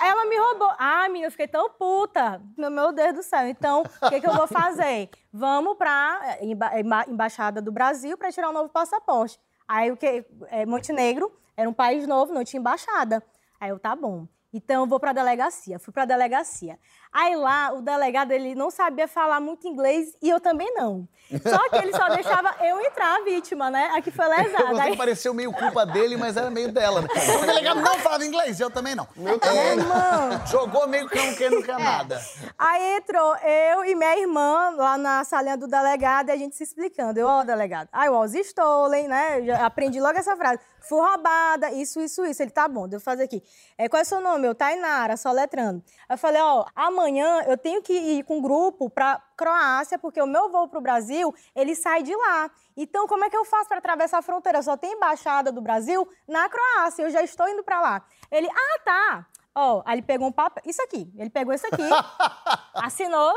[0.00, 0.72] Ela me roubou.
[0.78, 2.40] Ah, menina, eu fiquei tão puta.
[2.56, 3.48] Meu, meu Deus do céu.
[3.48, 5.10] Então, o que, que eu vou fazer?
[5.32, 9.40] Vamos para eh, emba Embaixada do Brasil para tirar um novo passaporte.
[9.66, 10.24] Aí, o que?
[10.48, 13.22] É, Montenegro era um país novo, não tinha embaixada.
[13.60, 14.26] Aí eu, tá bom.
[14.52, 15.78] Então, eu vou para a delegacia.
[15.78, 16.78] Fui para a delegacia.
[17.12, 21.08] Aí lá, o delegado, ele não sabia falar muito inglês e eu também não.
[21.42, 23.90] Só que ele só deixava eu entrar, a vítima, né?
[23.94, 24.74] A que foi lesada.
[24.74, 24.96] Você Aí...
[24.96, 27.08] pareceu meio culpa dele, mas era meio dela, né?
[27.08, 29.06] O delegado não falava inglês, eu também não.
[29.16, 29.78] Meu também.
[29.78, 30.46] irmão.
[30.46, 32.20] Jogou meio que não quer, quer nada.
[32.56, 36.62] Aí entrou eu e minha irmã lá na salinha do delegado e a gente se
[36.62, 37.18] explicando.
[37.18, 39.40] Eu, ó, oh, delegado, I was stolen, né?
[39.40, 40.60] Eu já aprendi logo essa frase.
[40.88, 42.42] Fui roubada, isso, isso, isso.
[42.42, 43.42] Ele, tá bom, devo fazer aqui.
[43.76, 44.46] É, qual é o seu nome?
[44.46, 45.82] Eu, Tainara, só letrando.
[46.08, 50.26] Eu falei, ó, amanhã eu tenho que ir com um grupo para Croácia, porque o
[50.26, 52.50] meu voo para o Brasil, ele sai de lá.
[52.76, 54.62] Então, como é que eu faço para atravessar a fronteira?
[54.62, 58.04] Só tem embaixada do Brasil na Croácia, eu já estou indo para lá.
[58.30, 59.26] Ele, ah, tá.
[59.54, 61.82] Ó, aí ele pegou um papel, isso aqui, ele pegou isso aqui,
[62.74, 63.34] assinou,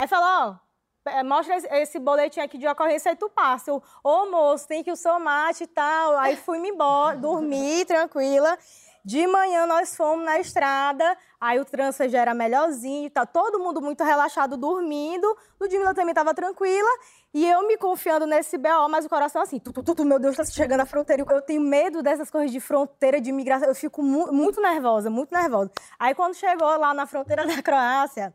[0.00, 0.63] aí falou, ó,
[1.24, 3.72] mostra esse boletim aqui de ocorrência aí tu passa.
[4.02, 6.16] Ô, moço, tem que o seu mate e tal.
[6.18, 8.58] Aí fui-me embora, dormi tranquila.
[9.04, 11.04] De manhã nós fomos na estrada,
[11.38, 15.36] aí o trânsito já era melhorzinho, tá todo mundo muito relaxado dormindo.
[15.60, 16.88] Ludmilla também estava tranquila.
[17.34, 20.36] E eu me confiando nesse BO, mas o coração assim, tu, tu, tu, meu Deus,
[20.36, 21.22] tá chegando à fronteira.
[21.28, 23.68] Eu tenho medo dessas coisas de fronteira, de imigração.
[23.68, 25.70] Eu fico mu muito nervosa, muito nervosa.
[25.98, 28.32] Aí quando chegou lá na fronteira da Croácia,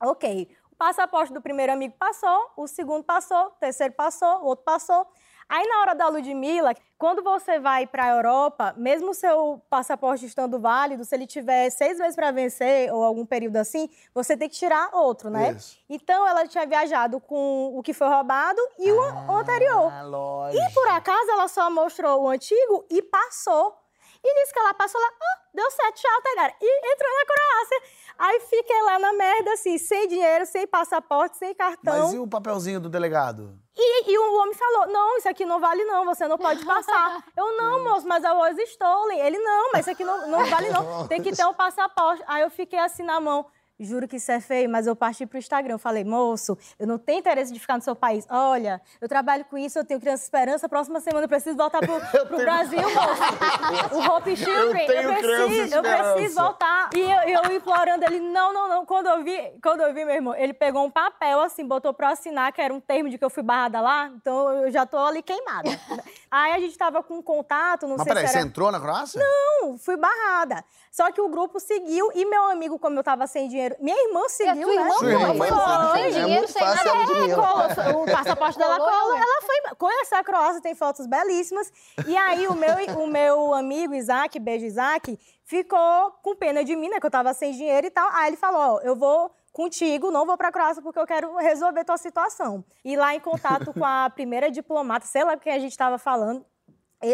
[0.00, 0.48] ok.
[0.78, 5.06] Passaporte do primeiro amigo passou, o segundo passou, o terceiro passou, o outro passou.
[5.46, 10.24] Aí, na hora da Ludmilla, quando você vai para a Europa, mesmo o seu passaporte
[10.24, 14.48] estando válido, se ele tiver seis meses para vencer ou algum período assim, você tem
[14.48, 15.52] que tirar outro, né?
[15.52, 15.78] Isso.
[15.88, 19.92] Então, ela tinha viajado com o que foi roubado e o Ah, anterior.
[20.06, 20.64] lógico.
[20.64, 23.78] E por acaso ela só mostrou o antigo e passou.
[24.24, 26.54] E nisso que ela passou lá, ah, deu certo, tchau, Tagara.
[26.60, 28.04] E entrou na Croácia.
[28.18, 32.04] Aí fiquei lá na merda, assim, sem dinheiro, sem passaporte, sem cartão.
[32.04, 33.58] Mas e o papelzinho do delegado?
[33.76, 37.24] E, e o homem falou: não, isso aqui não vale, não, você não pode passar.
[37.36, 39.18] Eu, não, moço, mas a was stolen.
[39.18, 41.06] Ele, não, mas isso aqui não, não vale, não.
[41.08, 42.22] Tem que ter um passaporte.
[42.26, 43.46] Aí eu fiquei assim na mão.
[43.78, 45.74] Juro que isso é feio, mas eu parti pro Instagram.
[45.74, 48.24] Eu falei, moço, eu não tenho interesse de ficar no seu país.
[48.30, 50.68] Olha, eu trabalho com isso, eu tenho criança esperança.
[50.68, 53.96] Próxima semana eu preciso voltar pro, pro Brasil, moço.
[53.96, 56.90] O Hope Children, eu, criança preciso, eu preciso voltar.
[56.94, 58.86] E eu, eu implorando ele, não, não, não.
[58.86, 62.08] Quando eu vi, quando eu vi, meu irmão, ele pegou um papel, assim, botou pra
[62.08, 64.06] eu assinar, que era um termo de que eu fui barrada lá.
[64.14, 65.70] Então eu já tô ali queimada.
[66.30, 68.46] Aí a gente tava com contato, não Mas sei peraí, se você era...
[68.46, 69.20] entrou na Croácia?
[69.20, 70.64] Não, fui barrada.
[70.90, 74.28] Só que o grupo seguiu e meu amigo, como eu tava sem dinheiro, minha irmã
[74.28, 74.80] seguiu, tua né?
[74.82, 76.90] irmã Sua irmã foi, foi, sem É dinheiro, sem nada.
[76.90, 77.04] a.
[77.84, 79.20] Colou, o passaporte dela Colou, né?
[79.20, 81.72] ela foi conhecer a Croácia, tem fotos belíssimas.
[82.06, 86.88] E aí o meu, o meu amigo Isaac, beijo Isaac, ficou com pena de mim,
[86.88, 88.08] né, que eu tava sem dinheiro e tal.
[88.12, 91.84] Aí ele falou, ó, eu vou contigo, não vou pra Croácia porque eu quero resolver
[91.84, 92.64] tua situação.
[92.84, 96.44] E lá em contato com a primeira diplomata, sei lá quem a gente tava falando,
[96.44, 96.53] e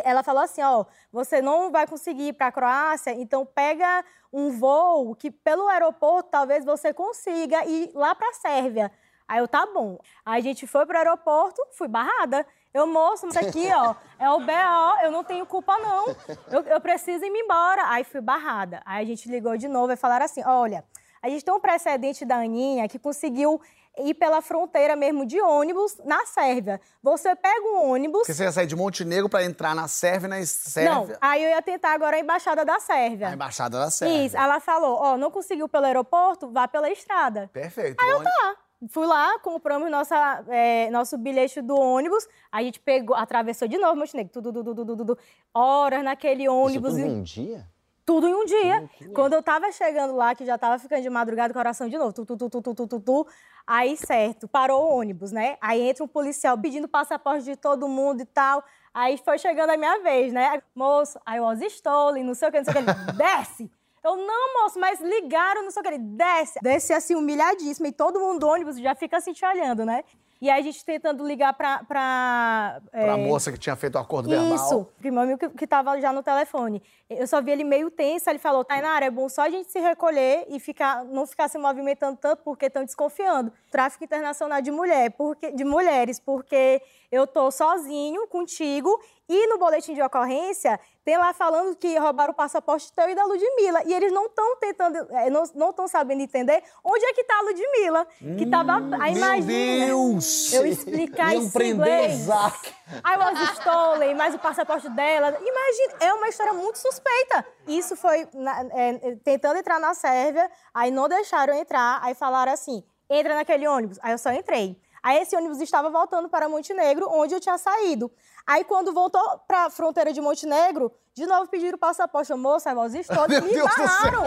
[0.05, 4.51] ela falou assim, ó, você não vai conseguir ir para a Croácia, então pega um
[4.51, 8.93] voo que pelo aeroporto talvez você consiga ir lá para a Sérvia.
[9.27, 9.99] Aí eu, tá bom.
[10.25, 12.45] Aí a gente foi pro aeroporto, fui barrada.
[12.75, 16.07] Eu, moço, isso aqui, ó, é o BO, eu não tenho culpa, não.
[16.51, 17.89] Eu, eu preciso ir embora.
[17.91, 18.83] Aí fui barrada.
[18.85, 20.85] Aí a gente ligou de novo e falaram assim, olha,
[21.23, 23.61] a gente tem um precedente da Aninha que conseguiu
[24.03, 26.81] ir pela fronteira mesmo de ônibus na Sérvia.
[27.03, 28.21] Você pega um ônibus...
[28.21, 31.19] Porque você ia sair de Montenegro pra entrar na Sérvia e na Não, Sérvia.
[31.21, 33.29] aí eu ia tentar agora a embaixada da Sérvia.
[33.29, 34.25] A embaixada da Sérvia.
[34.27, 37.49] Isso, ela falou, ó, não conseguiu pelo aeroporto, vá pela estrada.
[37.53, 37.97] Perfeito.
[38.03, 38.57] Aí eu Tá,
[38.89, 43.97] fui lá, compramos nossa, é, nosso bilhete do ônibus, a gente pegou, atravessou de novo
[43.97, 45.19] Montenegro, tudo, tudo, tudo, tudo, tudo,
[45.55, 47.67] horas naquele Isso ônibus, tudo e- em um dia?
[48.11, 48.91] Tudo em um dia.
[49.15, 52.27] Quando eu tava chegando lá, que já tava ficando de madrugada, coração de novo, tu,
[52.27, 53.27] tu, tu, tu, tu, tu, tu,
[53.65, 55.57] aí certo, parou o ônibus, né?
[55.61, 58.65] Aí entra um policial pedindo passaporte de todo mundo e tal.
[58.93, 60.61] Aí foi chegando a minha vez, né?
[60.75, 62.91] Moço, aí eu os stolen, não sei o que, não sei o que.
[62.91, 63.71] Ele, desce!
[64.03, 65.91] Eu, não, moço, mas ligaram, não sei o que.
[65.91, 66.59] Ele, desce.
[66.61, 67.87] Desce assim, humilhadíssimo.
[67.87, 70.03] E todo mundo do ônibus já fica assim te olhando, né?
[70.41, 71.85] E aí a gente tentando ligar pra...
[71.85, 74.55] Pra, Pra é, moça que tinha feito o acordo verbal.
[74.55, 76.83] isso, o meu amigo que, que tava já no telefone.
[77.09, 79.79] Eu só vi ele meio tenso, ele falou, Tainara, é bom só a gente se
[79.81, 83.53] recolher e ficar, não ficar se movimentando tanto porque estão desconfiando.
[83.71, 89.95] Tráfico internacional de mulher, porque, de mulheres, porque eu tô sozinho, contigo, e no boletim
[89.95, 93.83] de ocorrência tem lá falando que roubaram o passaporte teu e da Ludmilla.
[93.87, 97.43] E eles não estão tentando, é, não estão sabendo entender onde é que tá a
[97.43, 98.07] Ludmilla.
[98.39, 98.75] Que tava.
[99.01, 99.87] Aí Meu imagina.
[99.87, 100.53] Deus!
[100.53, 102.11] Eu explicar Iam isso em prender.
[102.11, 102.69] Isaac.
[103.05, 105.29] I was stolen, mas o passaporte dela.
[105.41, 107.47] Imagina, é uma história muito suspeita.
[107.69, 112.85] Isso foi na- é, tentando entrar na Sérvia, aí não deixaram entrar, aí falaram assim:
[113.09, 113.99] entra naquele ônibus.
[114.03, 114.77] Aí eu só entrei.
[115.03, 118.11] Aí esse ônibus estava voltando para Montenegro, onde eu tinha saído.
[118.47, 122.33] Aí quando voltou para a fronteira de Montenegro, de novo pediram o passaporte.
[122.33, 123.41] I was stolen.
[123.41, 123.87] Meu Me Deus do céu.
[123.87, 124.25] barraram.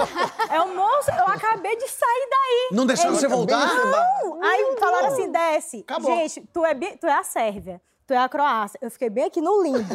[0.50, 2.70] É o moço, eu acabei de sair daí.
[2.72, 3.74] Não deixaram você voltar?
[3.74, 4.44] Não!
[4.44, 5.80] Aí falaram assim, desce.
[5.80, 6.16] Acabou.
[6.16, 7.82] Gente, tu é, tu é a Sérvia.
[8.06, 8.78] Tu é a Croácia.
[8.82, 9.80] Eu fiquei bem aqui no limbo.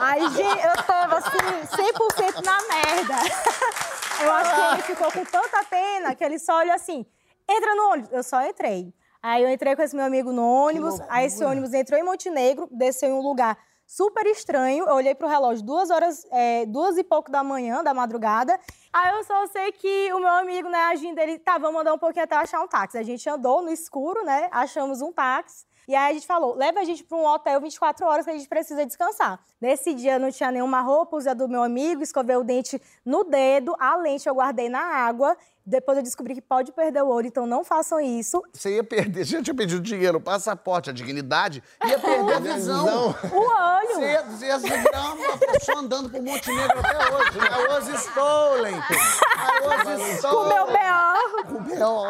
[0.00, 3.14] Aí, gente, eu tava assim, 100% na merda.
[4.22, 7.04] Eu acho que ele ficou com tanta pena que ele só olhou assim,
[7.48, 8.12] entra no ônibus.
[8.12, 8.92] Eu só entrei.
[9.22, 12.68] Aí eu entrei com esse meu amigo no ônibus, aí esse ônibus entrou em Montenegro,
[12.70, 14.86] desceu em um lugar super estranho.
[14.86, 18.58] Eu olhei pro relógio duas horas, é, duas e pouco da manhã, da madrugada.
[18.92, 21.98] Aí eu só sei que o meu amigo, né, agindo, ele, tá, vamos andar um
[21.98, 22.98] pouquinho até achar um táxi.
[22.98, 25.64] A gente andou no escuro, né, achamos um táxi.
[25.88, 28.36] E aí a gente falou, leva a gente para um hotel 24 horas que a
[28.36, 29.38] gente precisa descansar.
[29.60, 33.22] Nesse dia não tinha nenhuma roupa, usei a do meu amigo, escovei o dente no
[33.24, 35.36] dedo, a lente eu guardei na água.
[35.68, 38.40] Depois eu descobri que pode perder o olho, então não façam isso.
[38.52, 42.38] Você ia perder, você já tinha pedido dinheiro, o passaporte, a dignidade, ia perder a
[42.54, 43.14] visão.
[43.32, 43.94] O olho!
[43.94, 47.38] Você ia, você ia se virar uma pessoa andando por Montenegro até hoje.
[47.38, 48.74] I was stolen.
[48.76, 50.36] I was stolen.
[50.36, 51.44] Com o meu B.O.
[51.46, 52.04] Com B.O.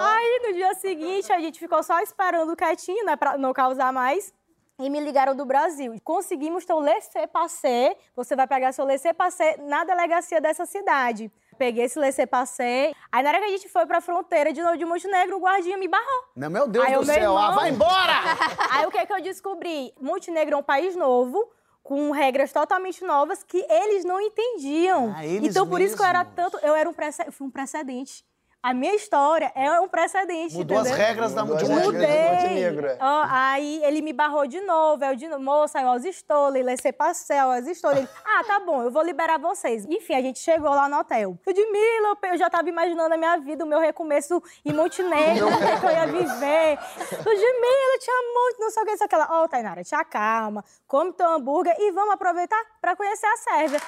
[0.66, 4.32] Dia seguinte, a gente ficou só esperando quietinho, né, pra não causar mais.
[4.78, 5.94] E me ligaram do Brasil.
[6.04, 7.96] Conseguimos ter o laissez-passer.
[8.14, 11.30] Você vai pegar seu laissez-passer na delegacia dessa cidade.
[11.56, 12.94] Peguei esse laissez-passer.
[13.10, 15.78] Aí, na hora que a gente foi pra fronteira de novo de Montenegro, o guardinha
[15.78, 16.24] me barrou.
[16.36, 18.12] Não, meu Deus Aí do céu, ah, irmão- vai embora!
[18.70, 19.94] Aí, o que, que eu descobri?
[19.98, 21.50] Montenegro é um país novo,
[21.82, 25.14] com regras totalmente novas que eles não entendiam.
[25.16, 26.58] Ah, eles então, por isso que eu era tanto...
[26.58, 28.22] Eu era um, prece- eu fui um precedente.
[28.66, 31.06] A minha história é um precedente, Mudou as entendeu?
[31.06, 32.32] regras da Mudou as de regras de Mudei.
[32.32, 32.98] Montenegro, é.
[33.00, 36.92] Ó, aí ele me barrou de novo, eu de novo, moça, eu aos estole, laissez
[36.92, 38.00] passer, aos estole.
[38.00, 39.86] Ele, ah, tá bom, eu vou liberar vocês.
[39.88, 41.38] Enfim, a gente chegou lá no hotel.
[41.46, 45.80] Ludmilla, eu já tava imaginando a minha vida, o meu recomeço em Montenegro, o que,
[45.80, 46.78] que eu ia viver.
[47.24, 49.28] Eu te amo muito, não sei o que, isso, aquela.
[49.30, 53.80] Ó, Tainara, te acalma, come teu hambúrguer e vamos aproveitar pra conhecer a Sérvia.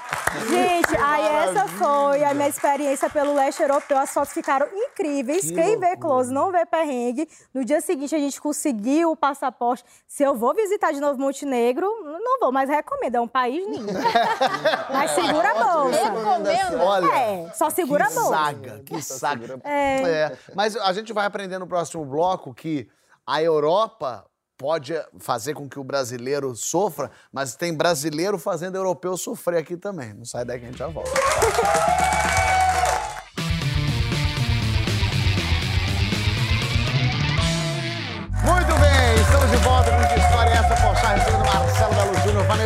[0.48, 5.42] Gente, aí essa foi a minha experiência pelo leste europeu, as fotos ficaram incríveis.
[5.42, 5.96] Que Quem vê loucura.
[5.96, 7.28] close não vê perrengue.
[7.52, 9.84] No dia seguinte a gente conseguiu o passaporte.
[10.06, 11.86] Se eu vou visitar de novo Montenegro,
[12.22, 13.14] não vou, mas recomendo.
[13.16, 13.92] É um país lindo.
[14.92, 16.10] mas segura a bolsa.
[16.10, 16.80] Recomendo.
[16.82, 18.30] Olha, É, só segura a que bolsa.
[18.30, 19.60] saga, que saga.
[19.64, 20.02] É.
[20.02, 22.88] É, mas a gente vai aprender no próximo bloco que
[23.26, 24.24] a Europa
[24.56, 30.12] pode fazer com que o brasileiro sofra, mas tem brasileiro fazendo europeu sofrer aqui também.
[30.14, 31.10] Não sai daí que a gente já volta.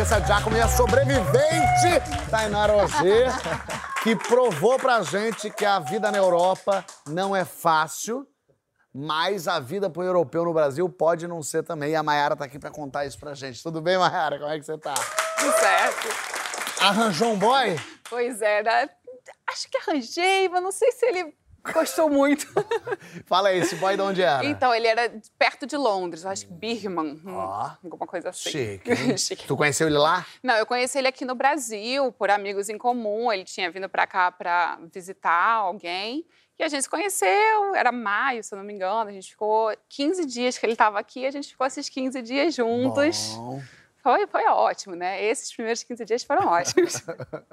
[0.03, 3.23] Vanessa Giacomo e a sobrevivente Tainara Ozê,
[4.03, 8.27] que provou pra gente que a vida na Europa não é fácil,
[8.93, 11.91] mas a vida pro europeu no Brasil pode não ser também.
[11.91, 13.63] E a Mayara tá aqui pra contar isso pra gente.
[13.63, 14.39] Tudo bem, Mayara?
[14.39, 14.93] Como é que você tá?
[14.93, 16.07] Tudo certo.
[16.81, 17.79] Arranjou um boy?
[18.09, 18.89] Pois é, né?
[19.49, 21.33] acho que arranjei, mas não sei se ele
[21.71, 22.45] gostou muito.
[23.25, 24.45] Fala aí, esse boy de onde era?
[24.45, 27.71] então, ele era perto de Londres, acho que Birmingham, hum, Ó.
[27.83, 28.49] alguma coisa assim.
[28.49, 28.95] Chique.
[29.17, 29.47] Chique.
[29.47, 30.25] Tu conheceu ele lá?
[30.41, 33.31] Não, eu conheci ele aqui no Brasil, por amigos em comum.
[33.31, 36.25] Ele tinha vindo pra cá pra visitar alguém.
[36.57, 39.09] E a gente se conheceu, era maio, se eu não me engano.
[39.09, 42.53] A gente ficou 15 dias que ele estava aqui, a gente ficou esses 15 dias
[42.53, 43.33] juntos.
[43.35, 43.61] Bom.
[44.03, 45.23] Foi, foi ótimo, né?
[45.23, 47.01] Esses primeiros 15 dias foram ótimos.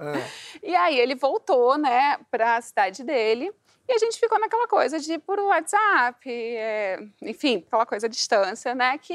[0.60, 3.52] e aí ele voltou, né, para a cidade dele.
[3.90, 8.72] E a gente ficou naquela coisa de por WhatsApp, é, enfim, aquela coisa à distância,
[8.72, 8.96] né?
[8.98, 9.14] Que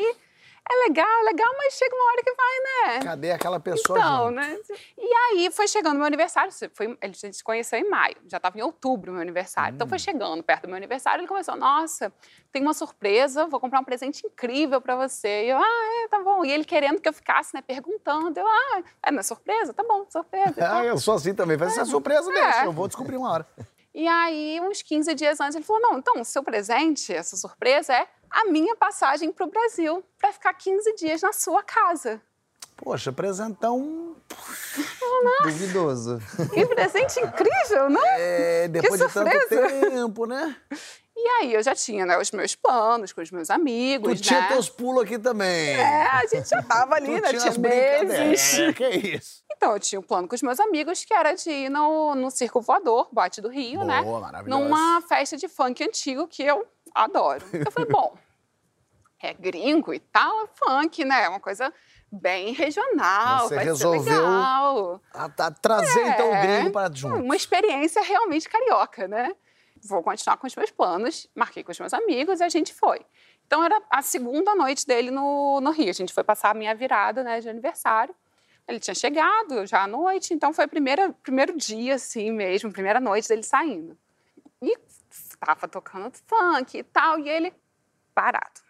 [0.70, 2.60] é legal, é legal, mas chega uma hora que vai,
[2.90, 3.00] né?
[3.02, 3.98] Cadê aquela pessoa?
[3.98, 4.58] Então, né?
[4.98, 6.52] E aí foi chegando meu aniversário.
[6.74, 9.76] Foi, a gente se conheceu em maio, já estava em outubro meu aniversário.
[9.76, 9.90] Então Hum.
[9.90, 12.12] foi chegando perto do meu aniversário, ele começou: Nossa,
[12.52, 15.46] tem uma surpresa, vou comprar um presente incrível para você.
[15.46, 16.44] E eu, ah, é, tá bom.
[16.44, 18.38] E ele querendo que eu ficasse, né, perguntando.
[18.38, 19.74] Eu, ah, é, não é surpresa?
[19.74, 20.52] Tá bom, surpresa.
[20.60, 20.78] tal.
[20.80, 21.56] Ah, eu sou assim também.
[21.56, 22.34] Vai ser surpresa É.
[22.34, 22.66] deixa.
[22.66, 23.48] Eu vou descobrir uma hora.
[23.96, 27.94] E aí, uns 15 dias antes, ele falou: Não, então, o seu presente, essa surpresa
[27.94, 32.22] é a minha passagem para o Brasil, para ficar 15 dias na sua casa.
[32.76, 34.18] Poxa, presentão.
[35.44, 36.20] Duvidoso.
[36.54, 38.02] Que presente incrível, né?
[38.18, 40.58] É, depois de tanto tempo, né?
[41.16, 44.42] E aí eu já tinha né, os meus planos com os meus amigos, Tu tinha
[44.42, 44.48] né?
[44.50, 45.76] teus pulos aqui também.
[45.78, 47.30] É, a gente já tava ali, Tu né?
[47.30, 48.60] tinha Tinha meses.
[48.60, 49.45] É, que isso.
[49.56, 52.30] Então, eu tinha um plano com os meus amigos que era de ir no, no
[52.30, 54.02] Circo Voador, Boate do Rio, né?
[54.02, 54.64] Boa, maravilhosa.
[54.64, 57.46] Numa festa de funk antigo que eu adoro.
[57.54, 58.16] Eu falei, bom,
[59.22, 61.24] é gringo e tal, é funk, né?
[61.24, 61.74] É uma coisa
[62.12, 65.02] bem regional, Você vai resolveu legal.
[65.14, 67.24] Ah, tá, trazer então o É, gringo para junto.
[67.24, 69.34] Uma experiência realmente carioca, né?
[69.84, 73.06] Vou continuar com os meus planos, marquei com os meus amigos e a gente foi.
[73.46, 75.90] Então era a segunda noite dele no, no Rio.
[75.90, 78.16] A gente foi passar a minha virada né, de aniversário.
[78.68, 83.00] Ele tinha chegado já à noite, então foi o primeiro, primeiro dia, assim mesmo, primeira
[83.00, 83.98] noite dele saindo.
[84.62, 84.76] E
[85.40, 87.54] tava tocando funk e tal, e ele
[88.14, 88.62] parado.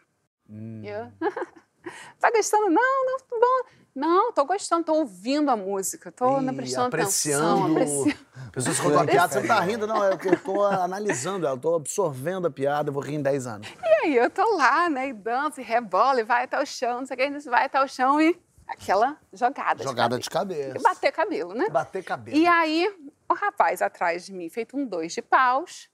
[0.49, 1.12] E eu,
[2.19, 2.69] tá gostando?
[2.69, 3.69] Não, não, bom.
[3.95, 6.95] Não, tô gostando, tô ouvindo a música, tô Ih, prestando apreciando.
[6.95, 8.25] atenção, apreciando.
[8.51, 10.03] Pessoas contam uma piada, você não tá rindo, não.
[10.03, 13.47] É que eu tô analisando ela, tô absorvendo a piada, eu vou rir em 10
[13.47, 13.67] anos.
[13.81, 16.99] E aí eu tô lá, né, e dança, e rebola, e vai até o chão,
[16.99, 19.84] não sei o que, a vai até o chão e aquela jogada.
[19.84, 20.60] Jogada de cabelo.
[20.62, 20.78] cabeça.
[20.78, 21.69] E bater cabelo, né?
[21.69, 22.38] Bater cabelo.
[22.38, 22.88] E aí
[23.30, 25.89] o rapaz atrás de mim, feito um dois de paus,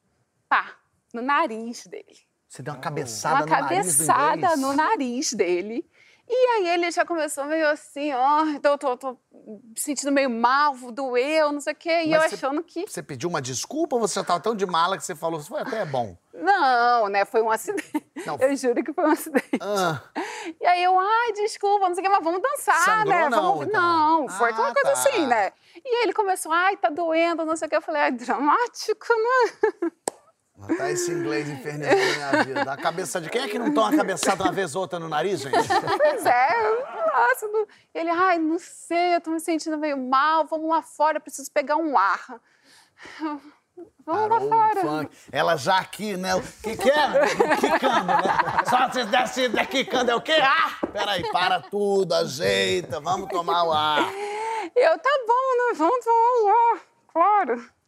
[0.48, 0.76] pá,
[1.14, 2.20] no nariz dele.
[2.48, 5.90] Você deu uma cabeçada Uma no nariz do cabeçada no nariz dele.
[6.34, 10.74] E aí ele já começou meio assim, ó, tô, tô, tô me sentindo meio mal,
[10.92, 12.04] doeu, não sei o quê.
[12.06, 12.86] E Mas eu você- achando que.
[12.88, 15.50] Você pediu uma desculpa ou você já tava tão de mala que você falou, isso
[15.50, 16.16] foi até bom?
[16.34, 17.26] Não, né?
[17.26, 17.92] Foi um acidente.
[18.26, 18.38] Não.
[18.40, 19.50] Eu juro que foi um acidente.
[19.60, 20.02] Ah,
[20.62, 23.30] E aí eu, ai, desculpa, não sei o que, mas vamos dançar, Sangrou né?
[23.30, 23.68] não, vamos...
[23.68, 23.82] então?
[24.22, 24.92] não, foi Ah, uma coisa tá.
[24.94, 25.52] assim, né?
[25.76, 27.76] E ele começou, ai, tá doendo, não sei o que.
[27.76, 29.92] Eu falei, ai, dramático, né?
[30.78, 32.72] Tá esse inglês infernizando minha vida.
[32.72, 35.10] A cabeça de quem é que não toma uma cabeçada uma vez ou outra no
[35.10, 35.56] nariz, gente?
[35.98, 36.50] Pois é,
[37.14, 37.68] nossa, não...
[37.94, 41.52] ele, ai, não sei, eu tô me sentindo meio mal, vamos lá fora, eu preciso
[41.52, 42.40] pegar um ar.
[44.06, 44.82] Vamos Parou lá o fora.
[44.82, 45.18] funk.
[45.32, 46.36] Ela já aqui, né?
[46.36, 47.26] O que que é?
[47.58, 48.24] Quicando, né?
[48.70, 50.38] Só se desce daqui, quicando é o quê?
[50.42, 50.86] Ah!
[50.92, 54.04] Peraí, para tudo, ajeita, vamos tomar o ar.
[54.76, 55.74] Eu, tá bom, né?
[55.76, 57.81] Vamos tomar um ar, claro.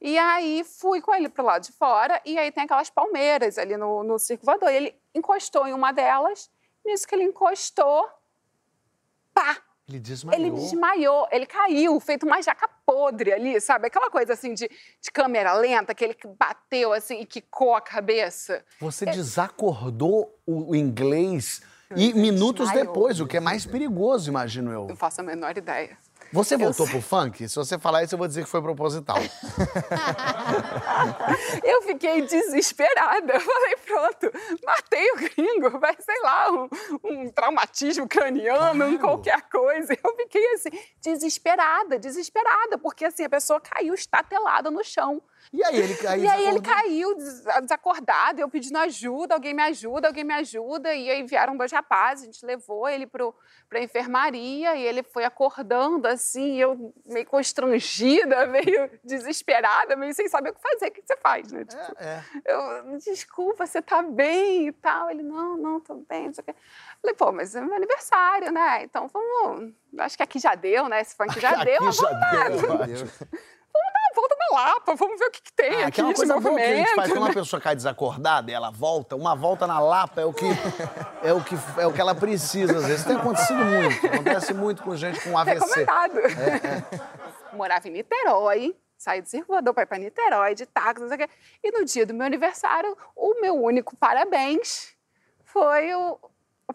[0.00, 3.76] E aí fui com ele pro lado de fora, e aí tem aquelas palmeiras ali
[3.76, 4.70] no, no circo voador.
[4.70, 6.50] E ele encostou em uma delas,
[6.84, 8.08] nisso que ele encostou,
[9.32, 9.56] pá!
[9.88, 10.40] Ele desmaiou.
[10.40, 13.86] Ele desmaiou, ele caiu, feito uma jaca podre ali, sabe?
[13.86, 18.64] Aquela coisa assim de, de câmera lenta, que ele bateu assim e quicou a cabeça.
[18.80, 21.62] Você desacordou o o inglês
[21.94, 22.86] e minutos desmaiou.
[22.92, 24.86] depois, o que é mais perigoso, imagino eu.
[24.86, 25.96] Não faço a menor ideia.
[26.32, 27.48] Você voltou pro funk?
[27.48, 29.16] Se você falar isso, eu vou dizer que foi proposital.
[31.62, 33.34] Eu fiquei desesperada.
[33.34, 34.30] Eu falei, pronto,
[34.64, 36.68] matei o gringo, vai, sei lá, um,
[37.04, 39.96] um traumatismo craniano, um qualquer coisa.
[40.02, 40.70] Eu fiquei assim,
[41.02, 45.22] desesperada, desesperada, porque assim, a pessoa caiu estatelada no chão.
[45.52, 46.24] E aí ele caiu.
[46.24, 50.94] E aí ele caiu des- desacordado, eu pedindo ajuda, alguém me ajuda, alguém me ajuda.
[50.94, 53.34] E aí vieram dois rapazes, a gente levou ele pro,
[53.68, 60.50] pra enfermaria e ele foi acordando assim, eu meio constrangida, meio desesperada, meio sem saber
[60.50, 60.88] o que fazer.
[60.88, 61.64] O que você faz, né?
[61.64, 62.22] Tipo, É.
[62.44, 65.10] eu, desculpa, você tá bem e tal.
[65.10, 66.54] Ele, não, não, tô bem, não sei o quê.
[67.00, 68.82] Falei, pô, mas é meu aniversário, né?
[68.84, 69.72] Então vamos.
[69.98, 71.00] Acho que aqui já deu, né?
[71.00, 71.92] Esse funk já Aqui deu.
[71.92, 73.10] já vamos lá, deu, vamos ótimo.
[73.72, 76.04] dar a volta na Lapa, vamos ver o que, que tem Ah, aqui que é
[76.04, 77.08] uma de coisa boa que a gente faz.
[77.08, 77.34] Quando uma né?
[77.34, 80.46] pessoa cai desacordada e ela volta, uma volta na Lapa é o que,
[81.22, 83.04] é o que, é o que ela precisa, às vezes.
[83.04, 84.06] Tem acontecido muito.
[84.06, 85.80] Acontece muito com gente com AVC.
[85.80, 86.18] Recomendado.
[86.18, 91.16] É, Morava em Niterói, saí do circulador para ir para Niterói, de táxi, não sei
[91.16, 91.30] o quê.
[91.62, 94.94] E no dia do meu aniversário, o meu único parabéns
[95.44, 96.18] foi o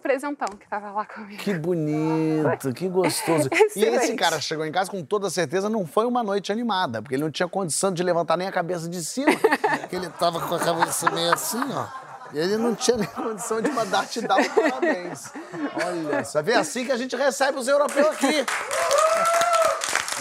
[0.01, 1.41] presentão que estava lá comigo.
[1.41, 3.49] Que bonito, que gostoso.
[3.75, 7.15] E esse cara chegou em casa com toda certeza não foi uma noite animada, porque
[7.15, 9.31] ele não tinha condição de levantar nem a cabeça de cima,
[9.79, 11.87] porque ele tava com a cabeça meio assim, ó.
[12.33, 15.31] E ele não tinha nem condição de mandar te dar um parabéns.
[15.85, 18.45] Olha, só vê assim que a gente recebe os europeus aqui.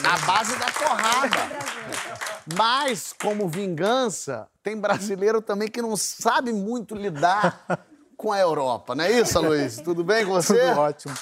[0.03, 1.71] Na base da porrada.
[2.57, 7.87] Mas, como vingança, tem brasileiro também que não sabe muito lidar
[8.21, 9.77] com a Europa, não é isso, Luiz?
[9.83, 10.59] Tudo bem com você?
[10.69, 11.15] Tudo ótimo.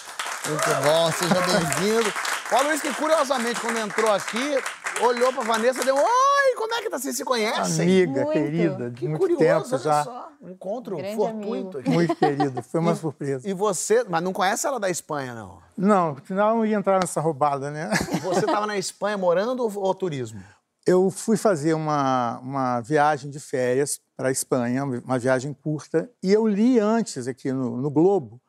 [0.49, 2.13] Muito bom, seja bem-vindo.
[2.51, 4.59] Ó, Luiz, que curiosamente, quando entrou aqui,
[5.01, 6.99] olhou pra Vanessa e deu: Oi, como é que tá?
[6.99, 7.83] Vocês se conhecem?
[7.85, 8.33] Amiga, Muito.
[8.33, 10.05] querida, de Que muito curioso, tempo olha já.
[10.05, 10.29] só.
[10.41, 11.79] Um encontro Grande fortuito amigo.
[11.79, 11.91] aqui.
[11.91, 13.49] Muito querida, foi uma surpresa.
[13.49, 15.59] E você, mas não conhece ela da Espanha, não?
[15.77, 17.91] Não, senão eu não ia entrar nessa roubada, né?
[18.23, 20.41] Você tava na Espanha morando ou, ou turismo?
[20.89, 26.33] Eu fui fazer uma, uma viagem de férias para a Espanha, uma viagem curta, e
[26.33, 28.41] eu li antes aqui no, no Globo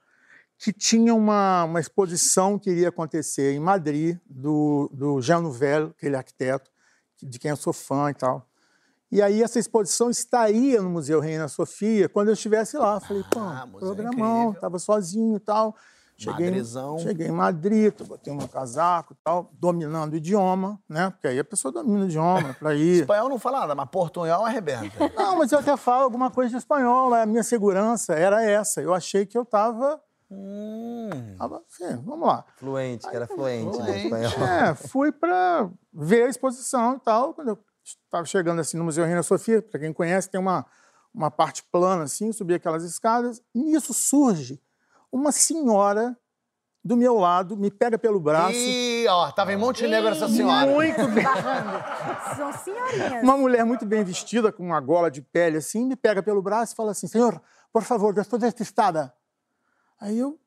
[0.57, 6.15] que tinha uma, uma exposição que iria acontecer em Madrid, do, do Jean Nouvel, aquele
[6.15, 6.69] arquiteto,
[7.21, 8.45] de quem eu sou fã e tal.
[9.11, 12.99] E aí essa exposição estaria no Museu Reina Sofia quando eu estivesse lá.
[12.99, 15.75] Falei, pô, Ah, museu programão, estava sozinho e tal.
[16.19, 16.99] Cheguei, Madrizão.
[16.99, 21.11] cheguei em Madrid, botei meu casaco e tal, dominando o idioma, né?
[21.11, 23.01] Porque aí a pessoa domina o idioma para ir.
[23.01, 24.89] Espanhol não fala nada, mas portunhol arrebenta.
[25.15, 28.81] Não, mas eu até falo alguma coisa de espanhol, a minha segurança era essa.
[28.81, 30.01] Eu achei que eu estava.
[30.29, 31.09] Hum,
[32.03, 32.45] vamos lá.
[32.57, 33.85] Fluente, que era fluente, né?
[33.85, 34.25] Fluente.
[34.25, 34.47] Espanhol.
[34.47, 37.33] É, fui para ver a exposição e tal.
[37.33, 40.65] Quando eu estava chegando assim no Museu Reina Sofia, para quem conhece, tem uma,
[41.13, 43.41] uma parte plana assim, subi aquelas escadas.
[43.55, 44.61] Nisso surge
[45.11, 46.17] uma senhora
[46.83, 48.55] do meu lado, me pega pelo braço.
[48.55, 50.71] E, ó, tava em Montenegro essa senhora.
[50.71, 51.25] Muito bem.
[52.35, 53.23] São senhorinhas.
[53.23, 56.73] Uma mulher muito bem vestida, com uma gola de pele assim, me pega pelo braço
[56.73, 57.41] e fala assim: Senhor,
[57.71, 59.13] por favor, eu estou despistada.
[59.99, 60.39] Aí eu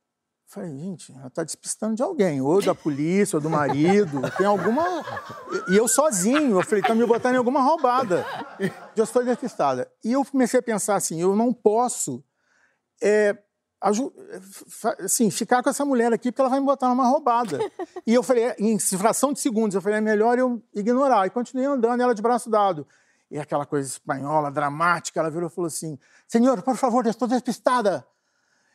[0.46, 4.85] falei: Gente, ela está despistando de alguém, ou da polícia, ou do marido, tem alguma.
[5.68, 8.25] E eu sozinho, eu falei: Está me botando em alguma roubada.
[8.96, 9.90] Eu estou despistada.
[10.03, 12.25] E eu comecei a pensar assim: eu não posso.
[13.03, 13.37] é,
[15.01, 17.59] assim, ficar com essa mulher aqui porque ela vai me botar numa roubada.
[18.07, 21.27] E eu falei, em fração de segundos, eu falei, é melhor eu ignorar.
[21.27, 22.87] E continuei andando, ela de braço dado.
[23.31, 27.29] E aquela coisa espanhola, dramática, ela virou e falou assim, senhor, por favor, eu estou
[27.29, 28.04] despistada.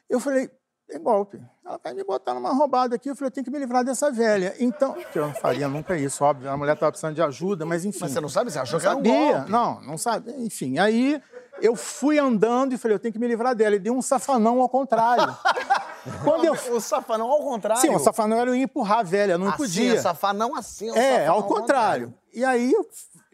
[0.10, 0.50] Eu falei,
[0.90, 1.42] é golpe.
[1.66, 3.10] Ela vai me botar numa roubada aqui.
[3.10, 4.56] Eu falei, eu tenho que me livrar dessa velha.
[4.60, 6.50] Então, que eu não faria nunca isso, óbvio.
[6.50, 8.00] A mulher estava precisando de ajuda, mas enfim.
[8.02, 8.52] Mas você não sabe?
[8.52, 9.52] Você achou Não que um sabia, golpe.
[9.52, 10.32] não, não sabe.
[10.38, 11.22] Enfim, aí
[11.62, 13.76] eu fui andando e falei, eu tenho que me livrar dela.
[13.76, 15.36] E dei um safanão ao contrário.
[16.24, 16.54] Quando eu...
[16.74, 17.82] O safanão ao contrário.
[17.82, 20.02] Sim, o safanão era eu ia empurrar a velha, não assim, podia.
[20.02, 22.14] safanão assim, É, safanão ao contrário.
[22.34, 22.88] E aí, eu-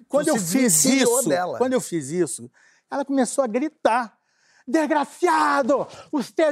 [0.08, 1.58] quando eu fiz isso, dela.
[1.60, 2.49] quando eu fiz isso,
[2.89, 4.16] Ela começou a gritar:
[4.68, 5.88] desgraciado!
[6.12, 6.51] Você é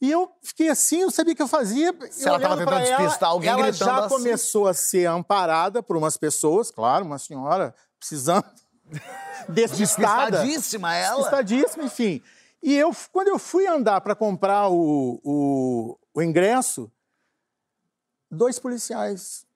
[0.00, 1.94] E eu fiquei assim, eu sabia o que eu fazia.
[2.10, 4.08] Se ela estava tentando despistar alguém ela gritando já assim.
[4.08, 8.44] começou a ser amparada por umas pessoas, claro, uma senhora precisando
[9.48, 10.42] despistada.
[10.42, 11.16] Despistadíssima ela.
[11.16, 12.22] Despistadíssima, enfim.
[12.62, 16.90] E eu, quando eu fui andar para comprar o, o, o ingresso,
[18.30, 19.46] dois policiais.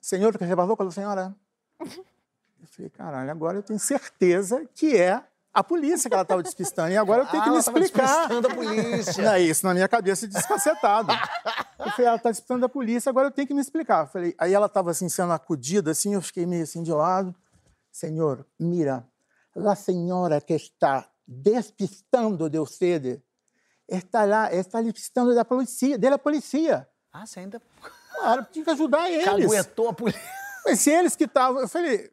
[0.00, 0.44] Senhor, que
[0.76, 1.36] com a senhora?
[2.60, 5.22] Eu falei, caralho, agora eu tenho certeza que é
[5.52, 6.90] a polícia que ela estava despistando.
[6.92, 8.28] E agora eu tenho que Ah, me ela tava explicar.
[8.28, 9.24] despistando a polícia.
[9.24, 11.12] Não é isso, na minha cabeça descacetado.
[11.78, 14.04] Eu falei, ela está despistando a polícia, agora eu tenho que me explicar.
[14.04, 17.34] Eu falei, aí ela estava assim, sendo acudida, assim, eu fiquei meio assim de lado.
[17.90, 19.04] Senhor, mira,
[19.56, 23.20] a senhora que está despistando de você
[23.88, 26.88] está lá, está despistando da polícia, dela polícia.
[27.12, 27.60] Ah, você ainda
[28.14, 29.24] Claro, tinha que ajudar eles.
[29.24, 30.20] caguetou a polícia.
[30.64, 31.62] Mas se eles que estavam.
[31.62, 32.10] Eu falei,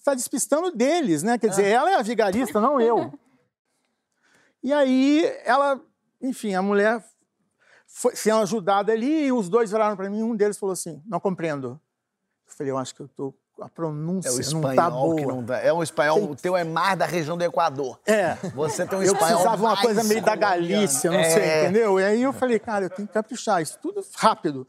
[0.00, 1.38] está despistando deles, né?
[1.38, 1.68] Quer dizer, Ah.
[1.68, 3.12] ela é a vigarista, não eu.
[4.62, 5.80] E aí, ela,
[6.20, 7.02] enfim, a mulher
[7.86, 10.22] foi sendo ajudada ali e os dois viraram para mim.
[10.22, 11.80] Um deles falou assim: Não compreendo.
[12.46, 13.34] Eu falei, eu acho que eu tô.
[13.58, 15.16] A pronúncia É o não espanhol tá boa.
[15.16, 15.58] que não dá.
[15.60, 17.98] É um espanhol, o teu é mais da região do Equador.
[18.06, 18.34] É.
[18.54, 20.36] Você tem um Eu espanhol precisava uma coisa meio da.
[20.36, 21.30] Galícia, não É.
[21.30, 21.98] sei, entendeu?
[21.98, 24.68] E aí eu falei, cara, eu tenho que caprichar, isso tudo rápido.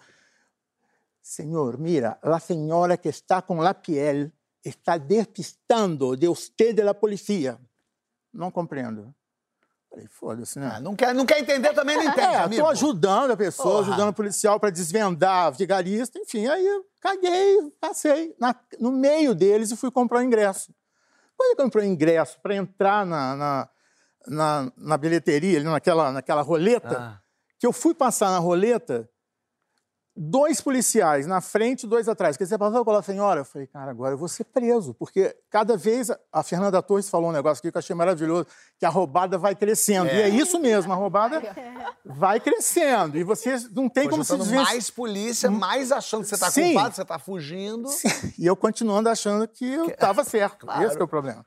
[1.22, 4.32] Senhor, mira, a senhora que está com la piel
[4.64, 6.28] está despistando de
[6.74, 7.60] de la policía.
[8.34, 9.14] Não compreendo.
[9.90, 10.72] Falei, foda-se, né?
[10.76, 12.54] Ah, não, quer, não quer entender também, não entende, É, amigo.
[12.54, 13.88] estou ajudando a pessoa, Porra.
[13.90, 16.66] ajudando o policial para desvendar vigarista, enfim, aí
[17.02, 20.74] caguei, passei na- no meio deles e fui comprar o ingresso.
[21.36, 23.70] Quando eu comprei o ingresso para entrar na, na,
[24.28, 27.22] na, na bilheteria, naquela, naquela roleta, Ah.
[27.60, 29.10] que eu fui passar na roleta,
[30.24, 32.38] dois policiais na frente e dois atrás.
[32.38, 33.42] Quer dizer, passou com a senhora?
[33.42, 37.30] Eu falei, cara, agora eu vou ser preso, porque cada vez a Fernanda Torres falou
[37.30, 38.46] um negócio aqui que eu achei maravilhoso,
[38.78, 40.08] que a roubada vai crescendo.
[40.08, 41.42] E é isso mesmo, a roubada
[42.06, 43.18] vai crescendo.
[43.18, 44.66] E você não tem como se desvencilhar.
[44.66, 46.74] mais polícia, mais achando que você tá Sim.
[46.74, 47.90] culpado, que você tá fugindo.
[48.38, 50.62] E eu continuando achando que eu estava certo.
[50.72, 50.86] Claro.
[50.86, 51.44] Esse que é o problema.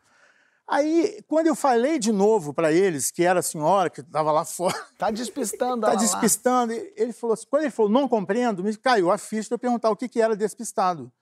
[0.66, 4.44] Aí, quando eu falei de novo para eles, que era a senhora que estava lá
[4.46, 5.94] fora, Tá despistando Tá lá.
[5.94, 6.72] despistando.
[6.72, 9.90] Ele falou assim, quando ele falou, não compreendo, me caiu a ficha de eu perguntar
[9.90, 11.12] o que, que era despistado.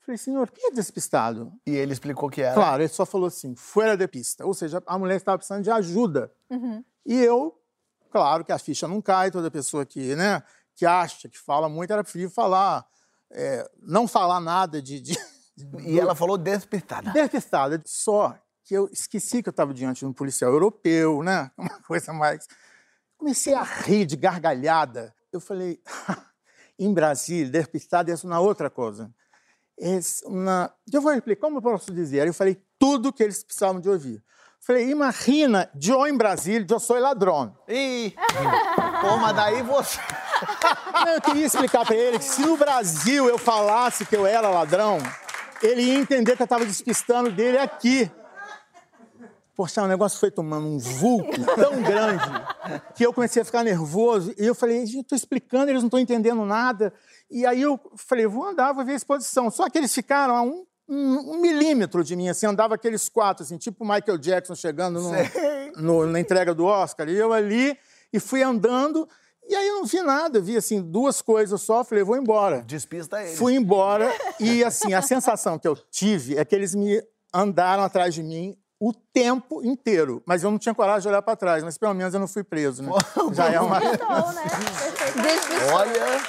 [0.00, 1.52] Falei, senhor, o que é despistado?
[1.66, 2.54] E ele explicou que era.
[2.54, 4.46] Claro, ele só falou assim, fora de pista.
[4.46, 6.32] Ou seja, a mulher estava precisando de ajuda.
[7.04, 7.60] E eu,
[8.10, 10.42] claro que a ficha não cai, toda pessoa que, né,
[10.74, 12.86] que acha, que fala muito, era preferível falar,
[13.30, 15.18] é, não falar nada de, de,
[15.86, 17.10] E ela falou despistada.
[17.12, 17.82] Despistada.
[17.84, 18.34] Só
[18.70, 21.50] que eu esqueci que eu estava diante de um policial europeu, né?
[21.58, 22.46] Uma coisa mais.
[23.18, 25.12] Comecei a rir de gargalhada.
[25.32, 25.80] Eu falei,
[26.78, 29.12] em Brasília, despistada é uma outra coisa.
[30.24, 30.72] Uma...
[30.92, 32.24] Eu vou explicar, como eu posso dizer?
[32.24, 34.22] Eu falei tudo que eles precisavam de ouvir.
[34.60, 37.56] Falei, imagina, eu em Brasília, eu sou ladrão.
[37.66, 38.14] Ih!
[39.00, 39.98] Pô, mas daí você.
[40.94, 44.48] Não, eu queria explicar para ele que se no Brasil eu falasse que eu era
[44.48, 44.98] ladrão,
[45.60, 48.08] ele ia entender que eu estava despistando dele aqui.
[49.60, 52.24] Poxa, o negócio foi tomando um vulco tão grande
[52.94, 54.34] que eu comecei a ficar nervoso.
[54.38, 56.94] E eu falei, gente, estou explicando, eles não estão entendendo nada.
[57.30, 59.50] E aí eu falei, vou andar, vou ver a exposição.
[59.50, 63.42] Só que eles ficaram a um, um- um milímetro de mim, assim, andava aqueles quatro,
[63.44, 65.10] assim, tipo o Michael Jackson chegando no-
[65.76, 67.06] no- na entrega do Oscar.
[67.10, 67.76] E eu ali,
[68.10, 69.06] e fui andando,
[69.46, 72.62] e aí eu não vi nada, eu vi, assim, duas coisas só, falei, vou embora.
[72.62, 73.36] Despista ele.
[73.36, 76.98] Fui embora e, assim, a sensação que eu tive é que eles me
[77.34, 80.22] andaram atrás de mim o tempo inteiro.
[80.24, 82.42] Mas eu não tinha coragem de olhar para trás, mas pelo menos eu não fui
[82.42, 82.90] preso, né?
[83.34, 83.76] Já é uma...
[83.84, 84.42] Então, né?
[85.70, 86.20] Olha,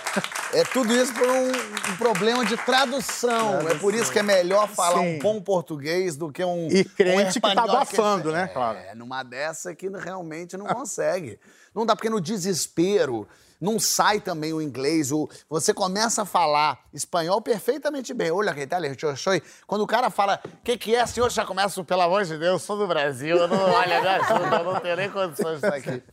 [0.53, 1.47] é tudo isso por um,
[1.93, 3.67] um problema de tradução.
[3.69, 5.19] É por isso que é melhor falar um Sim.
[5.19, 6.67] bom português do que um.
[6.67, 8.43] E crente um que tá abafando, né?
[8.43, 8.79] É, Claro.
[8.95, 11.39] numa dessa que realmente não consegue.
[11.73, 13.25] Não dá, porque no desespero
[13.61, 15.11] não sai também o inglês.
[15.11, 18.31] O, você começa a falar espanhol perfeitamente bem.
[18.31, 19.33] Olha que tal, eu sou.
[19.67, 21.29] Quando o cara fala, o que, que é, senhor?
[21.29, 23.37] Já começa, pelo amor de Deus, sou do Brasil.
[23.37, 26.03] Eu não, olha, me ajuda, eu não tenho nem condições estar aqui.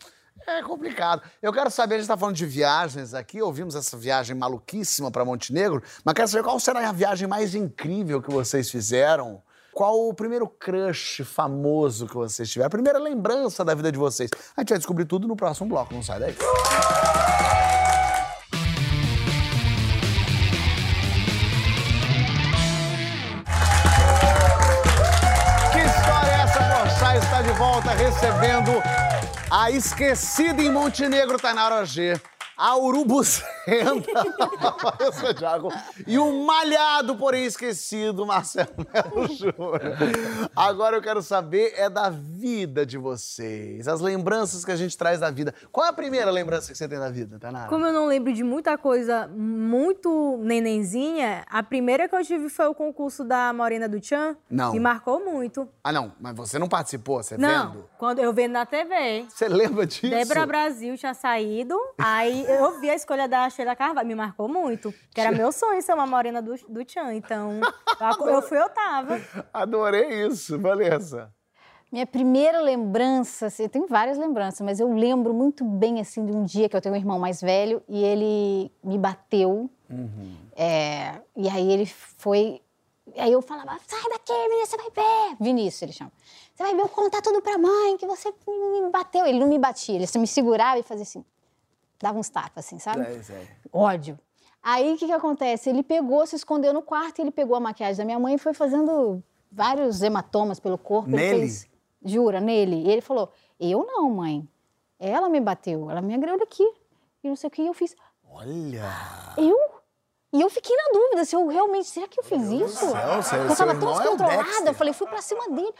[0.46, 1.22] É complicado.
[1.42, 5.22] Eu quero saber, a gente está falando de viagens aqui, ouvimos essa viagem maluquíssima para
[5.22, 9.42] Montenegro, mas quero saber qual será a viagem mais incrível que vocês fizeram?
[9.72, 12.66] Qual o primeiro crush famoso que vocês tiveram?
[12.66, 14.30] A primeira lembrança da vida de vocês?
[14.56, 16.34] A gente vai descobrir tudo no próximo bloco, não sai daí.
[25.72, 26.60] Que história é essa?
[26.74, 28.70] Porchat está de volta recebendo
[29.50, 32.20] a esquecida em Montenegro, Tainara G.
[32.58, 33.40] A Urubus.
[34.82, 35.68] Vanessa Thiago.
[36.06, 39.80] E o malhado, porém esquecido, Marcelo Melo Júnior.
[40.56, 45.20] Agora eu quero saber é da vida de vocês, as lembranças que a gente traz
[45.20, 45.54] da vida.
[45.70, 47.68] Qual é a primeira lembrança que você tem da vida, Tanara?
[47.68, 52.66] Como eu não lembro de muita coisa muito nenenzinha, a primeira que eu tive foi
[52.66, 54.36] o concurso da Morena do Tchan.
[54.50, 54.72] Não.
[54.72, 55.68] Me marcou muito.
[55.84, 57.84] Ah, não, mas você não participou, você Não, vendo?
[57.98, 59.26] quando eu vendo na TV.
[59.28, 60.10] Você lembra disso?
[60.10, 64.92] Débora Brasil tinha saído, aí eu vi a escolha da Sheila Carvalho, me marcou muito.
[65.14, 67.60] Que era meu sonho ser uma morena do, do Tchan, então
[68.20, 69.20] eu, eu fui, eu tava.
[69.52, 71.32] Adorei isso, Vanessa.
[71.90, 76.32] Minha primeira lembrança, assim, eu tenho várias lembranças, mas eu lembro muito bem assim de
[76.32, 79.70] um dia que eu tenho um irmão mais velho e ele me bateu.
[80.54, 82.60] É, e aí ele foi.
[83.16, 85.36] Aí eu falava, sai daqui, menina, você vai ver.
[85.40, 86.12] Vinícius, ele chama.
[86.54, 89.24] Você vai ver, eu contar tudo pra mãe que você me bateu.
[89.24, 91.24] Ele não me batia, ele só me segurava e fazia assim.
[92.00, 93.00] Dava uns tapas, assim, sabe?
[93.02, 93.48] É, aí.
[93.72, 94.18] ódio.
[94.62, 95.70] Aí o que, que acontece?
[95.70, 98.38] Ele pegou, se escondeu no quarto, e ele pegou a maquiagem da minha mãe e
[98.38, 101.08] foi fazendo vários hematomas pelo corpo.
[101.08, 101.38] Ele Nele?
[101.40, 101.68] fez-
[102.04, 102.76] jura, nele.
[102.86, 104.48] E ele falou: Eu não, mãe.
[104.98, 106.64] Ela me bateu, ela me agrediu aqui.
[107.22, 107.94] E não sei o que, e eu fiz.
[108.30, 108.84] Olha.
[109.36, 109.56] Eu?
[110.30, 111.88] E eu fiquei na dúvida se eu realmente.
[111.88, 112.90] Será que eu fiz isso?
[112.90, 114.42] céu, seu- eu tava tão é descontrolada.
[114.42, 114.66] Dexter.
[114.66, 115.72] eu falei, fui pra cima dele.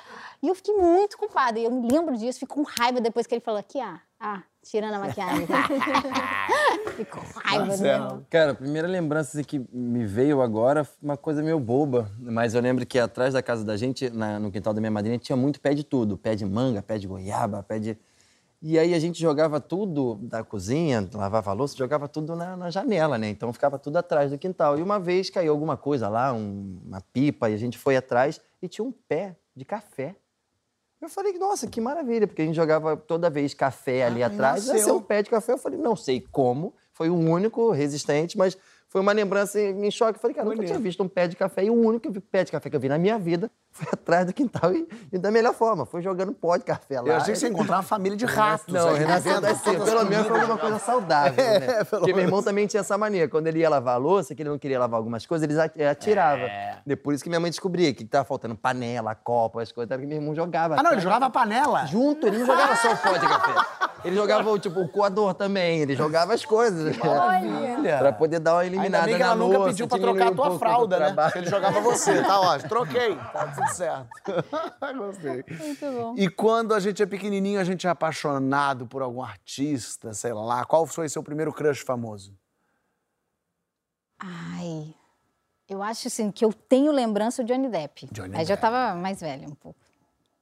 [0.43, 1.59] E eu fiquei muito culpada.
[1.59, 4.43] E eu me lembro disso, fico com raiva depois que ele falou: Aqui, ah, ah
[4.71, 5.47] tirando a maquiagem.
[6.97, 8.27] Fico com raiva irmão.
[8.31, 12.11] Cara, a primeira lembrança assim, que me veio agora foi uma coisa meio boba.
[12.19, 15.19] Mas eu lembro que atrás da casa da gente, na- no quintal da minha madrinha,
[15.19, 16.17] tinha muito pé de tudo.
[16.19, 17.97] Pé de manga, pé de goiaba, pé de...
[18.61, 22.71] E aí a gente jogava tudo da cozinha, lavava a louça, jogava tudo na, na
[22.71, 23.29] janela, né?
[23.29, 24.77] Então ficava tudo atrás do quintal.
[24.77, 28.41] E uma vez caiu alguma coisa lá, um- uma pipa, e a gente foi atrás
[28.61, 30.17] e tinha um pé de café.
[31.01, 34.67] Eu falei, nossa, que maravilha, porque a gente jogava toda vez café ali Ah, atrás,
[34.67, 34.97] ia nasceu.
[34.97, 35.53] um pé de café.
[35.53, 40.19] Eu falei, não sei como, foi o único resistente, mas foi uma lembrança em choque.
[40.19, 42.51] Eu falei, cara, nunca tinha visto um pé de café e o único pé de
[42.51, 43.49] café que eu vi na minha vida
[43.79, 47.09] foi atrás do quintal e, e da melhor forma, foi jogando pó de café lá.
[47.09, 48.73] Eu achei que você ia encontrar uma família de ratos.
[48.75, 51.67] Não, Renato, assim, pelo menos foi alguma coisa saudável, É, né?
[51.85, 53.29] pelo Porque meu irmão também tinha essa mania.
[53.29, 55.83] Quando ele ia lavar a louça, que ele não queria lavar algumas coisas, ele ati-
[55.83, 56.43] atirava.
[56.43, 56.77] É.
[56.87, 60.17] Depois que minha mãe descobria que tava faltando panela, copa, as coisas, era que meu
[60.19, 60.77] irmão jogava.
[60.79, 61.87] Ah, não, ele jogava a panela.
[61.87, 63.55] Junto, ele não jogava só o pó de café.
[64.05, 66.97] Ele jogava, o, tipo, o coador também, ele jogava as coisas.
[66.97, 67.99] Maravilha.
[67.99, 70.29] Pra poder dar uma Ainda eliminada bem que na ela nunca louça, pediu pra trocar
[70.29, 71.17] a tua fralda, né?
[71.35, 74.09] Ele jogava você, tá ó, troquei, tá tudo certo.
[74.97, 75.45] Gostei.
[75.59, 76.15] Muito bom.
[76.17, 80.65] E quando a gente é pequenininho, a gente é apaixonado por algum artista, sei lá.
[80.65, 82.35] Qual foi seu primeiro crush famoso?
[84.19, 84.95] Ai,
[85.69, 88.09] eu acho assim que eu tenho lembrança do Johnny Depp.
[88.11, 88.61] Johnny Aí já Depp.
[88.61, 89.79] tava mais velho um pouco.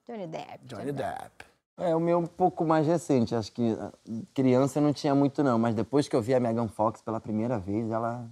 [0.08, 0.60] Johnny Depp.
[0.64, 1.44] Johnny Depp.
[1.78, 3.34] É, o meu um pouco mais recente.
[3.34, 3.92] Acho que ah,
[4.32, 5.58] criança não tinha muito, não.
[5.58, 8.26] Mas depois que eu vi a Megan Fox pela primeira vez, ela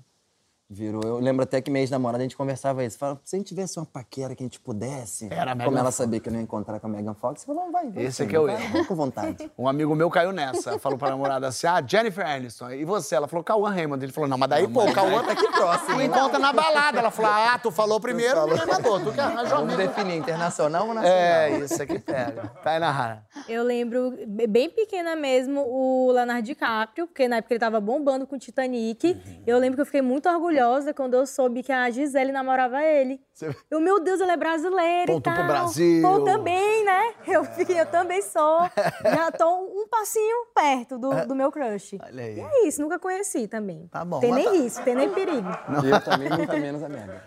[0.69, 1.03] virou.
[1.05, 2.99] Eu lembro até que minha ex-namorada a gente conversava isso.
[2.99, 5.29] Falava, se a gente tivesse uma paquera que a gente pudesse.
[5.33, 5.95] Era a Como ela Fox.
[5.97, 7.91] sabia que eu não ia encontrar com a Megan Fox, eu falou, não vai.
[7.91, 8.87] vai Esse aqui é o vai, erro.
[8.87, 9.51] com vontade.
[9.59, 10.79] Um amigo meu caiu nessa.
[10.79, 12.71] Falou pra namorada assim: ah, Jennifer Aniston.
[12.73, 13.15] E você?
[13.15, 14.05] Ela falou Cauã Raymond.
[14.05, 15.97] Ele falou: não, mas daí, pô, o Cauã tá aqui próximo.
[15.97, 16.99] Me encontra na balada.
[16.99, 19.01] Ela falou: ah, tu falou primeiro, ninguém mandou.
[19.01, 21.19] Tu que arranjou Vamos definir internacional ou nacional?
[21.19, 22.49] É, isso aqui pega.
[22.63, 23.23] Tá na rara.
[23.49, 28.27] Eu lembro, be- bem pequena mesmo, o Leonardo DiCaprio, porque na época ele tava bombando
[28.27, 29.07] com o Titanic.
[29.13, 29.43] Uhum.
[29.47, 30.64] Eu lembro que eu fiquei muito orgulhosa
[30.95, 33.21] quando eu soube que a Gisele namorava ele.
[33.33, 35.47] Você- Eu, meu Deus, ele é brasileiro Ponto e pro tal.
[35.47, 36.03] Brasil.
[36.03, 37.15] Pô, também, né?
[37.27, 38.61] Eu, fiquei, eu também sou.
[39.03, 41.99] Já tô um passinho perto do, do meu crush.
[42.05, 42.37] Olha aí.
[42.37, 43.87] E é isso, nunca conheci também.
[43.89, 45.49] Tá bom, Tem nem tá- risco, tem nem perigo.
[45.85, 47.21] E eu também, muito menos a Megan.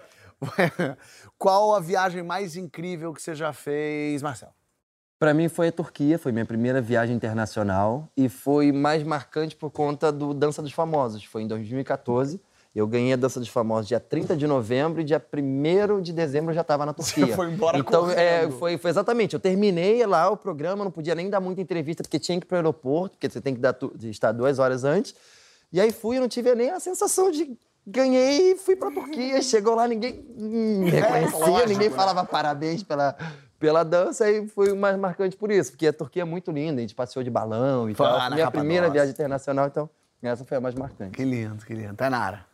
[1.38, 4.52] Qual a viagem mais incrível que você já fez, Marcelo?
[5.20, 9.72] Pra mim foi a Turquia, foi minha primeira viagem internacional e foi mais marcante por
[9.72, 11.24] conta do Dança dos Famosos.
[11.24, 12.40] Foi em 2014.
[12.78, 16.52] Eu ganhei a Dança dos Famosos dia 30 de novembro e dia 1 de dezembro
[16.52, 17.36] eu já estava na Turquia.
[17.36, 19.34] foi embora Então, é, foi, foi exatamente.
[19.34, 22.48] Eu terminei lá o programa, não podia nem dar muita entrevista porque tinha que ir
[22.48, 25.16] para o aeroporto, porque você tem que dar estar duas horas antes.
[25.74, 28.92] E aí fui e não tive nem a sensação de ganhei e fui para a
[28.92, 29.42] Turquia.
[29.42, 31.96] Chegou lá, ninguém me reconhecia, lógico, ninguém né?
[31.96, 33.18] falava parabéns pela,
[33.60, 36.78] pela dança e foi o mais marcante por isso, porque a Turquia é muito linda,
[36.78, 38.30] a gente passeou de balão e Foi tal.
[38.30, 39.90] minha primeira viagem internacional, então
[40.22, 41.18] essa foi a mais marcante.
[41.18, 41.96] Que lindo, que lindo.
[41.96, 42.46] Tainara.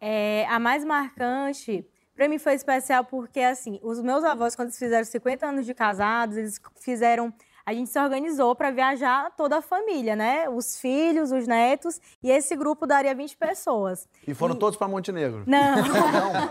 [0.00, 1.84] É, a mais marcante,
[2.14, 5.74] pra mim foi especial porque, assim, os meus avós, quando eles fizeram 50 anos de
[5.74, 7.32] casados, eles fizeram
[7.68, 10.48] a gente se organizou para viajar toda a família, né?
[10.48, 14.08] Os filhos, os netos, e esse grupo daria 20 pessoas.
[14.26, 15.42] E foram todos para Montenegro?
[15.46, 15.74] Não,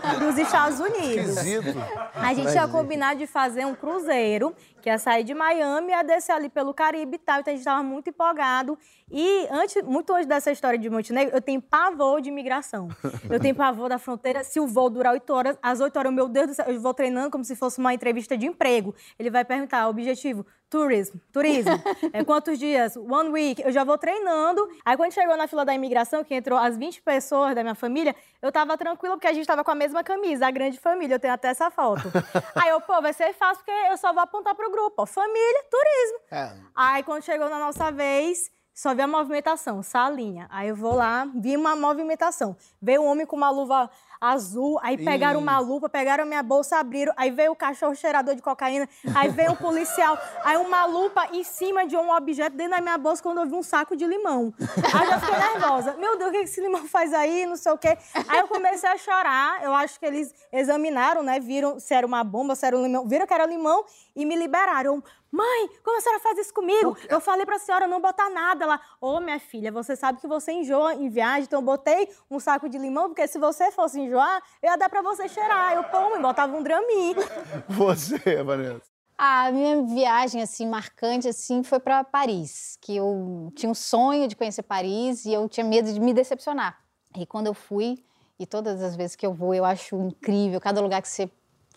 [0.00, 1.36] para os Estados Unidos.
[1.36, 1.76] Esquisito.
[2.14, 6.04] A gente tinha combinado de fazer um cruzeiro, que ia sair de Miami e ia
[6.04, 7.40] descer ali pelo Caribe e tal.
[7.40, 8.78] Então a gente estava muito empolgado.
[9.10, 12.86] E antes, muito antes dessa história de Montenegro, eu tenho pavor de imigração.
[13.28, 14.44] Eu tenho pavor da fronteira.
[14.44, 16.94] Se o voo durar oito horas, às oito horas, meu Deus do céu, eu vou
[16.94, 18.94] treinando como se fosse uma entrevista de emprego.
[19.18, 21.72] Ele vai perguntar, objetivo, turismo, turismo.
[22.12, 22.96] É, quantos dias?
[22.96, 23.62] One week.
[23.62, 24.68] Eu já vou treinando.
[24.84, 28.14] Aí quando chegou na fila da imigração, que entrou as 20 pessoas da minha família,
[28.40, 31.16] eu tava tranquila porque a gente tava com a mesma camisa, a grande família.
[31.16, 32.02] Eu tenho até essa foto.
[32.54, 35.64] Aí eu, pô, vai ser fácil porque eu só vou apontar pro grupo, ó, família,
[35.70, 36.18] turismo.
[36.30, 36.52] É.
[36.74, 40.46] Aí quando chegou na nossa vez, só vi a movimentação, salinha.
[40.50, 42.56] Aí eu vou lá, vi uma movimentação.
[42.80, 43.90] Veio um homem com uma luva
[44.20, 45.42] azul, aí pegaram Ih.
[45.42, 49.52] uma lupa, pegaram minha bolsa, abriram, aí veio o cachorro cheirador de cocaína, aí veio
[49.52, 53.38] um policial, aí uma lupa em cima de um objeto dentro da minha bolsa quando
[53.40, 54.52] eu vi um saco de limão.
[54.58, 55.92] Aí eu já fiquei nervosa.
[55.94, 57.46] Meu Deus, o que esse limão faz aí?
[57.46, 57.96] Não sei o quê.
[58.28, 59.62] Aí eu comecei a chorar.
[59.62, 61.38] Eu acho que eles examinaram, né?
[61.40, 63.06] Viram se era uma bomba, se era um limão.
[63.06, 65.02] Viram que era limão e me liberaram.
[65.30, 66.96] Mãe, como a senhora faz isso comigo?
[67.08, 68.80] Eu falei pra senhora não botar nada lá.
[69.00, 72.68] Ô, minha filha, você sabe que você enjoa em viagem, então eu botei um saco
[72.68, 75.74] de limão, porque se você fosse enjoar, eu ia dar pra você cheirar.
[75.74, 77.14] Eu, pô, e botava um dramin.
[77.68, 78.98] Você, Vanessa.
[79.16, 84.36] A minha viagem assim marcante assim foi para Paris, que eu tinha um sonho de
[84.36, 86.78] conhecer Paris e eu tinha medo de me decepcionar.
[87.16, 88.04] E quando eu fui,
[88.38, 91.28] e todas as vezes que eu vou, eu acho incrível, cada lugar que você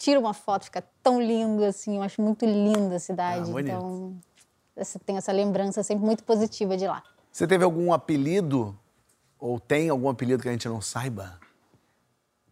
[0.01, 3.51] tira uma foto fica tão lindo assim, eu acho muito linda a cidade.
[3.55, 4.15] Ah, então,
[4.75, 7.03] você tem essa lembrança sempre muito positiva de lá.
[7.31, 8.77] Você teve algum apelido?
[9.39, 11.39] Ou tem algum apelido que a gente não saiba?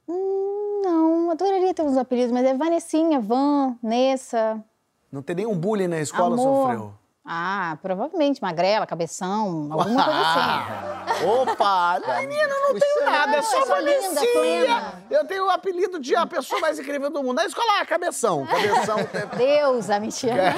[0.08, 4.64] Hum, não, adoraria ter uns apelidos, mas é Vanessinha, Van, Nessa,
[5.12, 6.68] Não tem nenhum bullying na escola, Amor.
[6.68, 6.94] sofreu?
[7.26, 11.26] Ah, provavelmente, magrela, cabeção, alguma coisa assim.
[11.26, 12.00] Opa!
[12.22, 13.84] Menina, não tenho nada, é só eu
[14.32, 15.04] plena.
[15.10, 17.36] Eu tenho o apelido de a pessoa mais incrível do mundo.
[17.36, 18.48] Na escola, ah, cabeção.
[18.48, 18.98] Cabeção.
[19.38, 20.56] Deus, a mentira.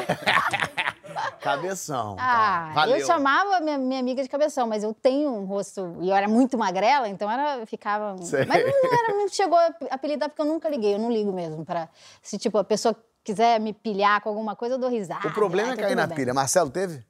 [1.41, 2.15] cabeção.
[2.19, 2.97] Ah, Valeu.
[2.97, 5.97] eu chamava minha, minha amiga de cabeção, mas eu tenho um rosto.
[5.99, 8.15] E eu era muito magrela, então era, ficava.
[8.23, 8.45] Sei.
[8.45, 11.65] Mas não, era, não chegou a apelidar porque eu nunca liguei, eu não ligo mesmo.
[11.65, 11.89] Pra,
[12.21, 15.27] se tipo, a pessoa quiser me pilhar com alguma coisa, eu dou risada.
[15.27, 16.15] O problema é tá cair na bem.
[16.15, 16.33] pilha.
[16.33, 17.03] Marcelo, teve?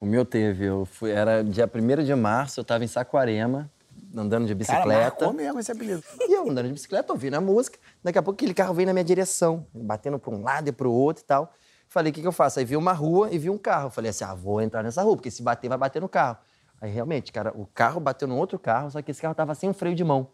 [0.00, 3.68] O meu teve, eu fui, era dia 1 de março, eu tava em Saquarema,
[4.14, 5.02] andando de Cara, bicicleta.
[5.24, 6.02] marcou mesmo esse apelido.
[6.20, 7.78] E eu andando de bicicleta, ouvindo a música.
[8.02, 10.86] Daqui a pouco aquele carro veio na minha direção, batendo para um lado e para
[10.86, 11.52] o outro e tal.
[11.88, 12.58] Falei, o que, que eu faço?
[12.58, 13.90] Aí vi uma rua e vi um carro.
[13.90, 16.36] Falei assim, ah, vou entrar nessa rua, porque se bater, vai bater no carro.
[16.80, 19.68] Aí realmente, cara, o carro bateu no outro carro, só que esse carro tava sem
[19.68, 20.28] um freio de mão.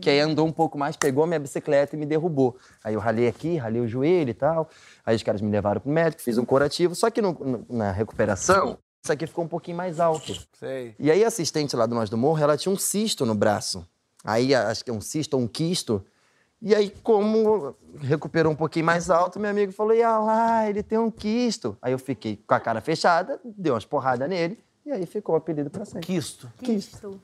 [0.00, 2.56] Que aí andou um pouco mais, pegou a minha bicicleta e me derrubou.
[2.82, 4.68] Aí eu ralei aqui, ralei o joelho e tal.
[5.04, 6.94] Aí os caras me levaram pro médico, fiz um curativo.
[6.94, 10.32] Só que no- no- na recuperação, isso aqui ficou um pouquinho mais alto.
[10.58, 10.94] Sei.
[10.98, 13.86] E aí a assistente lá do Nós do Morro, ela tinha um cisto no braço.
[14.24, 16.02] Aí acho que é um cisto ou um quisto.
[16.62, 20.96] E aí, como recuperou um pouquinho mais alto, meu amigo falou: "Ah lá, ele tem
[20.96, 21.76] um quisto".
[21.82, 25.38] Aí eu fiquei com a cara fechada, dei umas porradas nele, e aí ficou o
[25.38, 26.02] apelido pra sempre.
[26.06, 26.50] Quisto.
[26.58, 27.20] Quisto.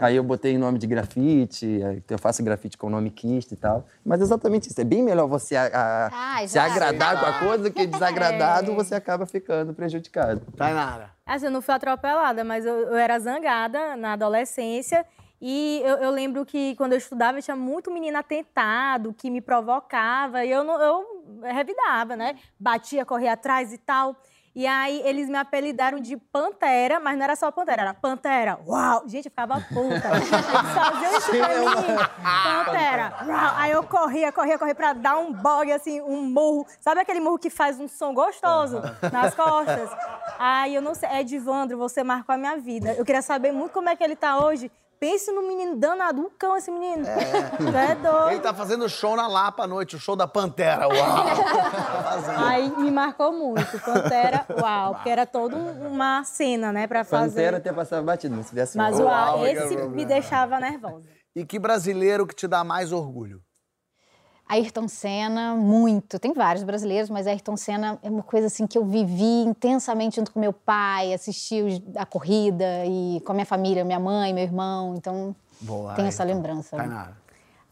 [0.00, 3.86] Aí eu botei nome de grafite, eu faço grafite com o nome quisto e tal.
[4.04, 7.64] Mas exatamente isso, é bem melhor você a- a- Ah, se agradar com a coisa
[7.64, 10.40] do que desagradado, você acaba ficando prejudicado.
[10.56, 11.10] Tainara.
[11.26, 15.04] Assim, eu não fui atropelada, mas eu, eu era zangada na adolescência.
[15.40, 20.42] E eu, eu lembro que quando eu estudava, tinha muito menino atentado, que me provocava.
[20.42, 21.04] E eu, não, eu
[21.42, 22.36] revidava, né?
[22.58, 24.16] Batia, corria atrás e tal.
[24.54, 28.60] E aí eles me apelidaram de Pantera, mas não era só Pantera, era Pantera.
[28.64, 29.02] Uau!
[29.06, 30.16] Gente, eu ficava puta.
[30.16, 32.64] Eles faziam isso pra mim.
[32.64, 33.14] Pantera.
[33.26, 33.54] Uau!
[33.56, 36.66] Aí eu corria, corria, corria pra dar um bog, assim, um murro.
[36.80, 38.80] Sabe aquele murro que faz um som gostoso
[39.12, 39.90] nas costas?
[40.38, 41.08] Aí eu não sei.
[41.14, 42.92] Edvandro, você marcou a minha vida.
[42.92, 44.70] Eu queria saber muito como é que ele tá hoje.
[45.04, 47.04] Pense no menino danado, um cão esse menino.
[47.04, 48.30] Tu é doido.
[48.30, 50.88] Ele tá fazendo show na Lapa à noite, o show da Pantera.
[50.88, 50.94] Uau!
[52.24, 52.48] Tá.
[52.48, 53.78] Aí me marcou muito.
[53.80, 57.34] Pantera, uau, porque era toda um- uma cena, né, pra fazer.
[57.34, 61.06] Pantera até passava batido, mas se viesse Mas um- uau, Uau, esse me deixava nervosa.
[61.36, 63.40] E que brasileiro que te dá mais orgulho?
[64.48, 66.18] Ayrton Senna, muito.
[66.18, 70.30] Tem vários brasileiros, mas Ayrton Senna é uma coisa assim que eu vivi intensamente junto
[70.30, 74.94] com meu pai, assisti a corrida e com a minha família, minha mãe, meu irmão.
[74.96, 76.76] Então, Boa, tem essa lembrança.
[76.76, 77.16] Tainara.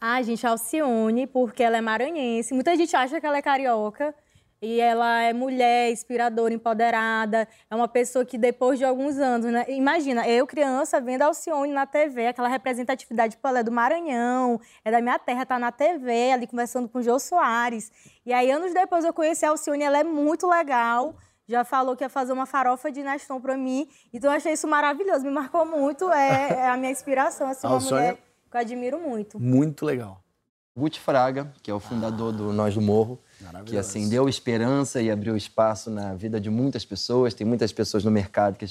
[0.01, 2.53] Ah, gente, Alcione, porque ela é maranhense.
[2.53, 4.13] Muita gente acha que ela é carioca.
[4.63, 7.45] E ela é mulher, inspiradora, empoderada.
[7.69, 9.65] É uma pessoa que, depois de alguns anos, né?
[9.67, 14.61] Imagina, eu, criança, vendo a Alcione na TV, aquela representatividade, pô, ela é do Maranhão,
[14.85, 17.91] é da minha terra, tá na TV, ali conversando com o Jô Soares.
[18.25, 21.13] E aí, anos depois, eu conheci a Alcione, ela é muito legal.
[21.45, 23.85] já falou que ia fazer uma farofa de Neston pra mim.
[24.13, 26.09] Então eu achei isso maravilhoso, me marcou muito.
[26.09, 28.17] É, é a minha inspiração, assim, Ah, uma o sonho mulher
[28.49, 29.37] que eu admiro muito.
[29.41, 30.23] Muito legal.
[30.75, 33.19] Guti Fraga, que é o fundador do Nós do Morro,
[33.65, 37.33] que assim deu esperança e abriu espaço na vida de muitas pessoas.
[37.33, 38.65] Tem muitas pessoas no mercado que,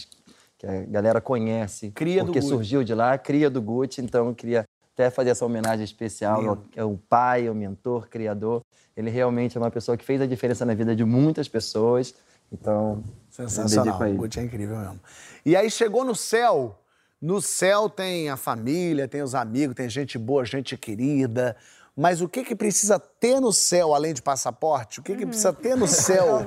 [0.58, 4.00] que a galera conhece, Cria porque surgiu de lá, cria do Guti.
[4.00, 4.64] Então eu queria
[4.94, 8.62] até fazer essa homenagem especial ao, ao pai, ao mentor, criador.
[8.96, 12.14] Ele realmente é uma pessoa que fez a diferença na vida de muitas pessoas.
[12.52, 14.00] Então, Sensacional.
[14.02, 14.14] O.
[14.14, 15.00] Gucci é incrível mesmo.
[15.44, 16.78] E aí chegou no céu.
[17.20, 21.56] No céu tem a família, tem os amigos, tem gente boa, gente querida.
[21.96, 25.00] Mas o que que precisa ter no céu, além de passaporte?
[25.00, 26.40] O que que precisa ter no céu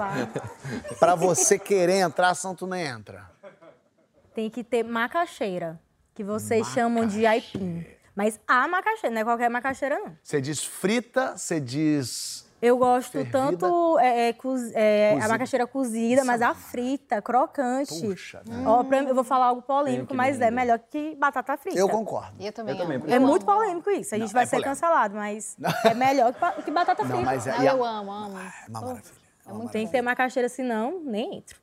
[1.00, 3.30] pra você querer entrar, tu nem entra?
[4.34, 5.80] Tem que ter macaxeira,
[6.14, 7.86] que vocês chamam de aipim.
[8.16, 10.18] Mas a macaxeira, não é qualquer macaxeira, não.
[10.24, 12.45] Você diz frita, você diz...
[12.62, 13.38] Eu gosto Fervida?
[13.38, 14.36] tanto é, é,
[14.74, 18.00] é, a macaxeira cozida, mas a frita, crocante.
[18.02, 18.64] Puxa, né?
[18.66, 21.78] Ó, mim, eu vou falar algo polêmico, mas é melhor que batata frita.
[21.78, 22.42] Eu concordo.
[22.42, 22.74] Eu também.
[22.74, 23.14] Eu também.
[23.14, 23.60] É Eu muito amo.
[23.60, 24.16] polêmico isso.
[24.16, 24.70] A gente Não, vai é ser polêmico.
[24.72, 27.18] cancelado, mas é melhor que, que batata frita.
[27.18, 28.40] Não, mas é, Não, e a- eu amo, amo.
[28.40, 29.04] é uma maravilha.
[29.48, 31.60] É uma Tem que ter macaxeira, senão nem entro.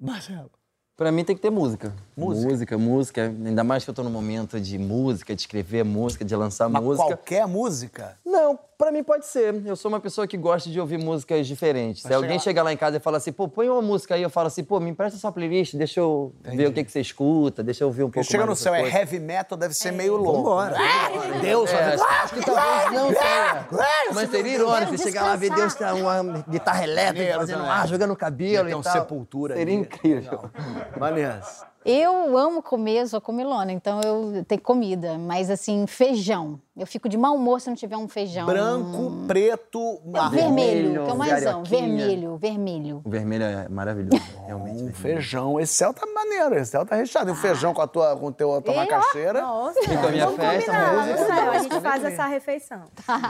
[0.00, 0.50] Marcelo.
[0.96, 1.92] Pra mim tem que ter música.
[2.16, 2.48] Música.
[2.48, 3.22] Música, música.
[3.44, 6.84] Ainda mais que eu tô no momento de música, de escrever música, de lançar Mas
[6.84, 7.08] música.
[7.08, 8.16] qualquer música?
[8.24, 9.60] Não, pra mim pode ser.
[9.66, 12.02] Eu sou uma pessoa que gosta de ouvir músicas diferentes.
[12.02, 14.30] Se alguém chegar lá em casa e falar assim, pô, põe uma música aí, eu
[14.30, 17.60] falo assim, pô, me empresta sua playlist, deixa eu ver o que, que você escuta,
[17.64, 19.90] deixa eu ouvir um Porque pouco chega mais no céu, é heavy metal, deve ser
[19.90, 20.44] meio louco.
[20.44, 20.76] Vambora.
[20.78, 23.66] Ah, Deus, É, acho que talvez não tenha.
[23.72, 27.64] Mas Mas seria irônico, você chegar lá e ver Deus com uma guitarra elétrica, fazendo
[27.64, 28.92] ar, jogando cabelo e tal.
[28.92, 30.50] Sepultura Seria incrível.
[30.98, 31.64] Maneiras.
[31.86, 35.18] Eu amo comer, sou comilona, então eu tenho comida.
[35.18, 36.58] Mas assim, feijão.
[36.74, 38.46] Eu fico de mau humor se não tiver um feijão.
[38.46, 40.30] Branco, preto, marrom.
[40.30, 41.62] Vermelho, que é o mais amo.
[41.62, 41.80] carioquinha.
[41.98, 43.02] Vermelho, vermelho.
[43.04, 44.16] O vermelho é maravilhoso,
[44.46, 44.82] realmente.
[44.82, 45.60] Um feijão.
[45.60, 47.28] Esse céu tá maneiro, esse céu tá recheado.
[47.28, 49.42] E o feijão com a tua, com teu, a tua E, macaxeira.
[49.42, 50.94] Nossa, E com a minha festa, combinar.
[51.06, 51.20] música.
[51.20, 52.82] No céu, a gente faz essa refeição.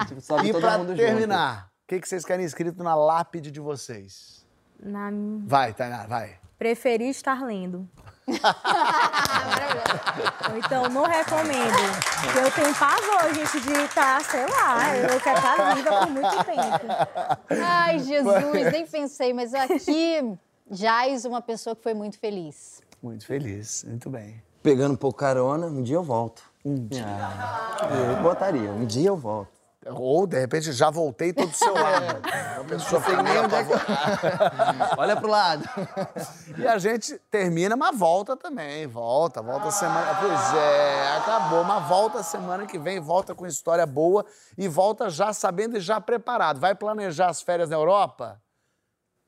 [0.06, 3.58] Tipo, sobe E todo pra terminar, o que, que vocês querem escrito na lápide de
[3.58, 4.46] vocês?
[4.80, 5.10] Na...
[5.44, 6.36] Vai, Tainá, vai.
[6.64, 7.86] Preferi estar lendo.
[10.56, 11.76] Então, não recomendo.
[12.42, 16.86] Eu tenho pavor, gente, de estar, sei lá, eu quero estar viva por muito tempo.
[17.62, 20.38] Ai, Jesus, nem pensei, mas aqui,
[20.70, 22.80] Jais, uma pessoa que foi muito feliz.
[23.02, 24.42] Muito feliz, muito bem.
[24.62, 26.42] Pegando um pouco carona, um dia eu volto.
[26.64, 27.04] Um dia.
[28.16, 29.53] eu botaria, um dia eu volto.
[29.90, 32.20] Ou, de repente, já voltei todo do seu lado.
[32.56, 33.66] Uma pessoa nem onde é eu...
[34.96, 35.64] Olha pro lado.
[36.56, 38.86] E a gente termina, mas volta também.
[38.86, 40.14] Volta, volta semana.
[40.20, 41.64] Pois é, acabou.
[41.64, 44.24] Mas volta semana que vem, volta com história boa
[44.56, 46.60] e volta já sabendo e já preparado.
[46.60, 48.40] Vai planejar as férias na Europa?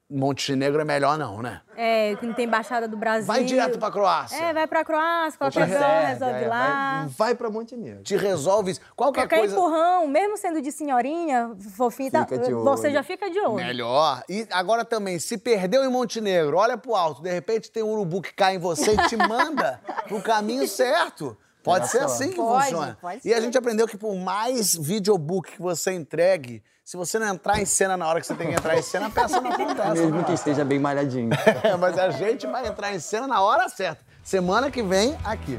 [0.08, 1.60] Montenegro é melhor não, né?
[1.76, 3.26] É, que não tem Embaixada do Brasil.
[3.26, 4.36] Vai direto pra Croácia.
[4.36, 7.00] É, vai pra Croácia, qualquer Pra coisa resolve é, lá.
[7.00, 8.02] Vai, vai pra Montenegro.
[8.04, 8.80] Te resolve isso.
[8.94, 9.54] Qualquer, Qualquer coisa.
[9.56, 12.92] empurrão, mesmo sendo de senhorinha, fofinha, tá- você olho.
[12.92, 13.54] já fica de olho.
[13.56, 14.22] Melhor.
[14.28, 18.22] E agora também, se perdeu em Montenegro, olha pro alto, de repente tem um urubu
[18.22, 21.36] que cai em você e te manda pro caminho certo.
[21.64, 22.14] Pode ser Olha só.
[22.14, 22.98] assim que Pode, funciona.
[23.00, 23.42] pode e a ser.
[23.42, 27.96] gente aprendeu que por mais videobook que você entregue, se você não entrar em cena
[27.96, 30.02] na hora que você tem que entrar em cena, a peça não acontece.
[30.02, 31.30] Mesmo que esteja bem malhadinho.
[31.64, 34.04] É, mas a gente vai entrar em cena na hora certa.
[34.22, 35.56] Semana que vem, aqui.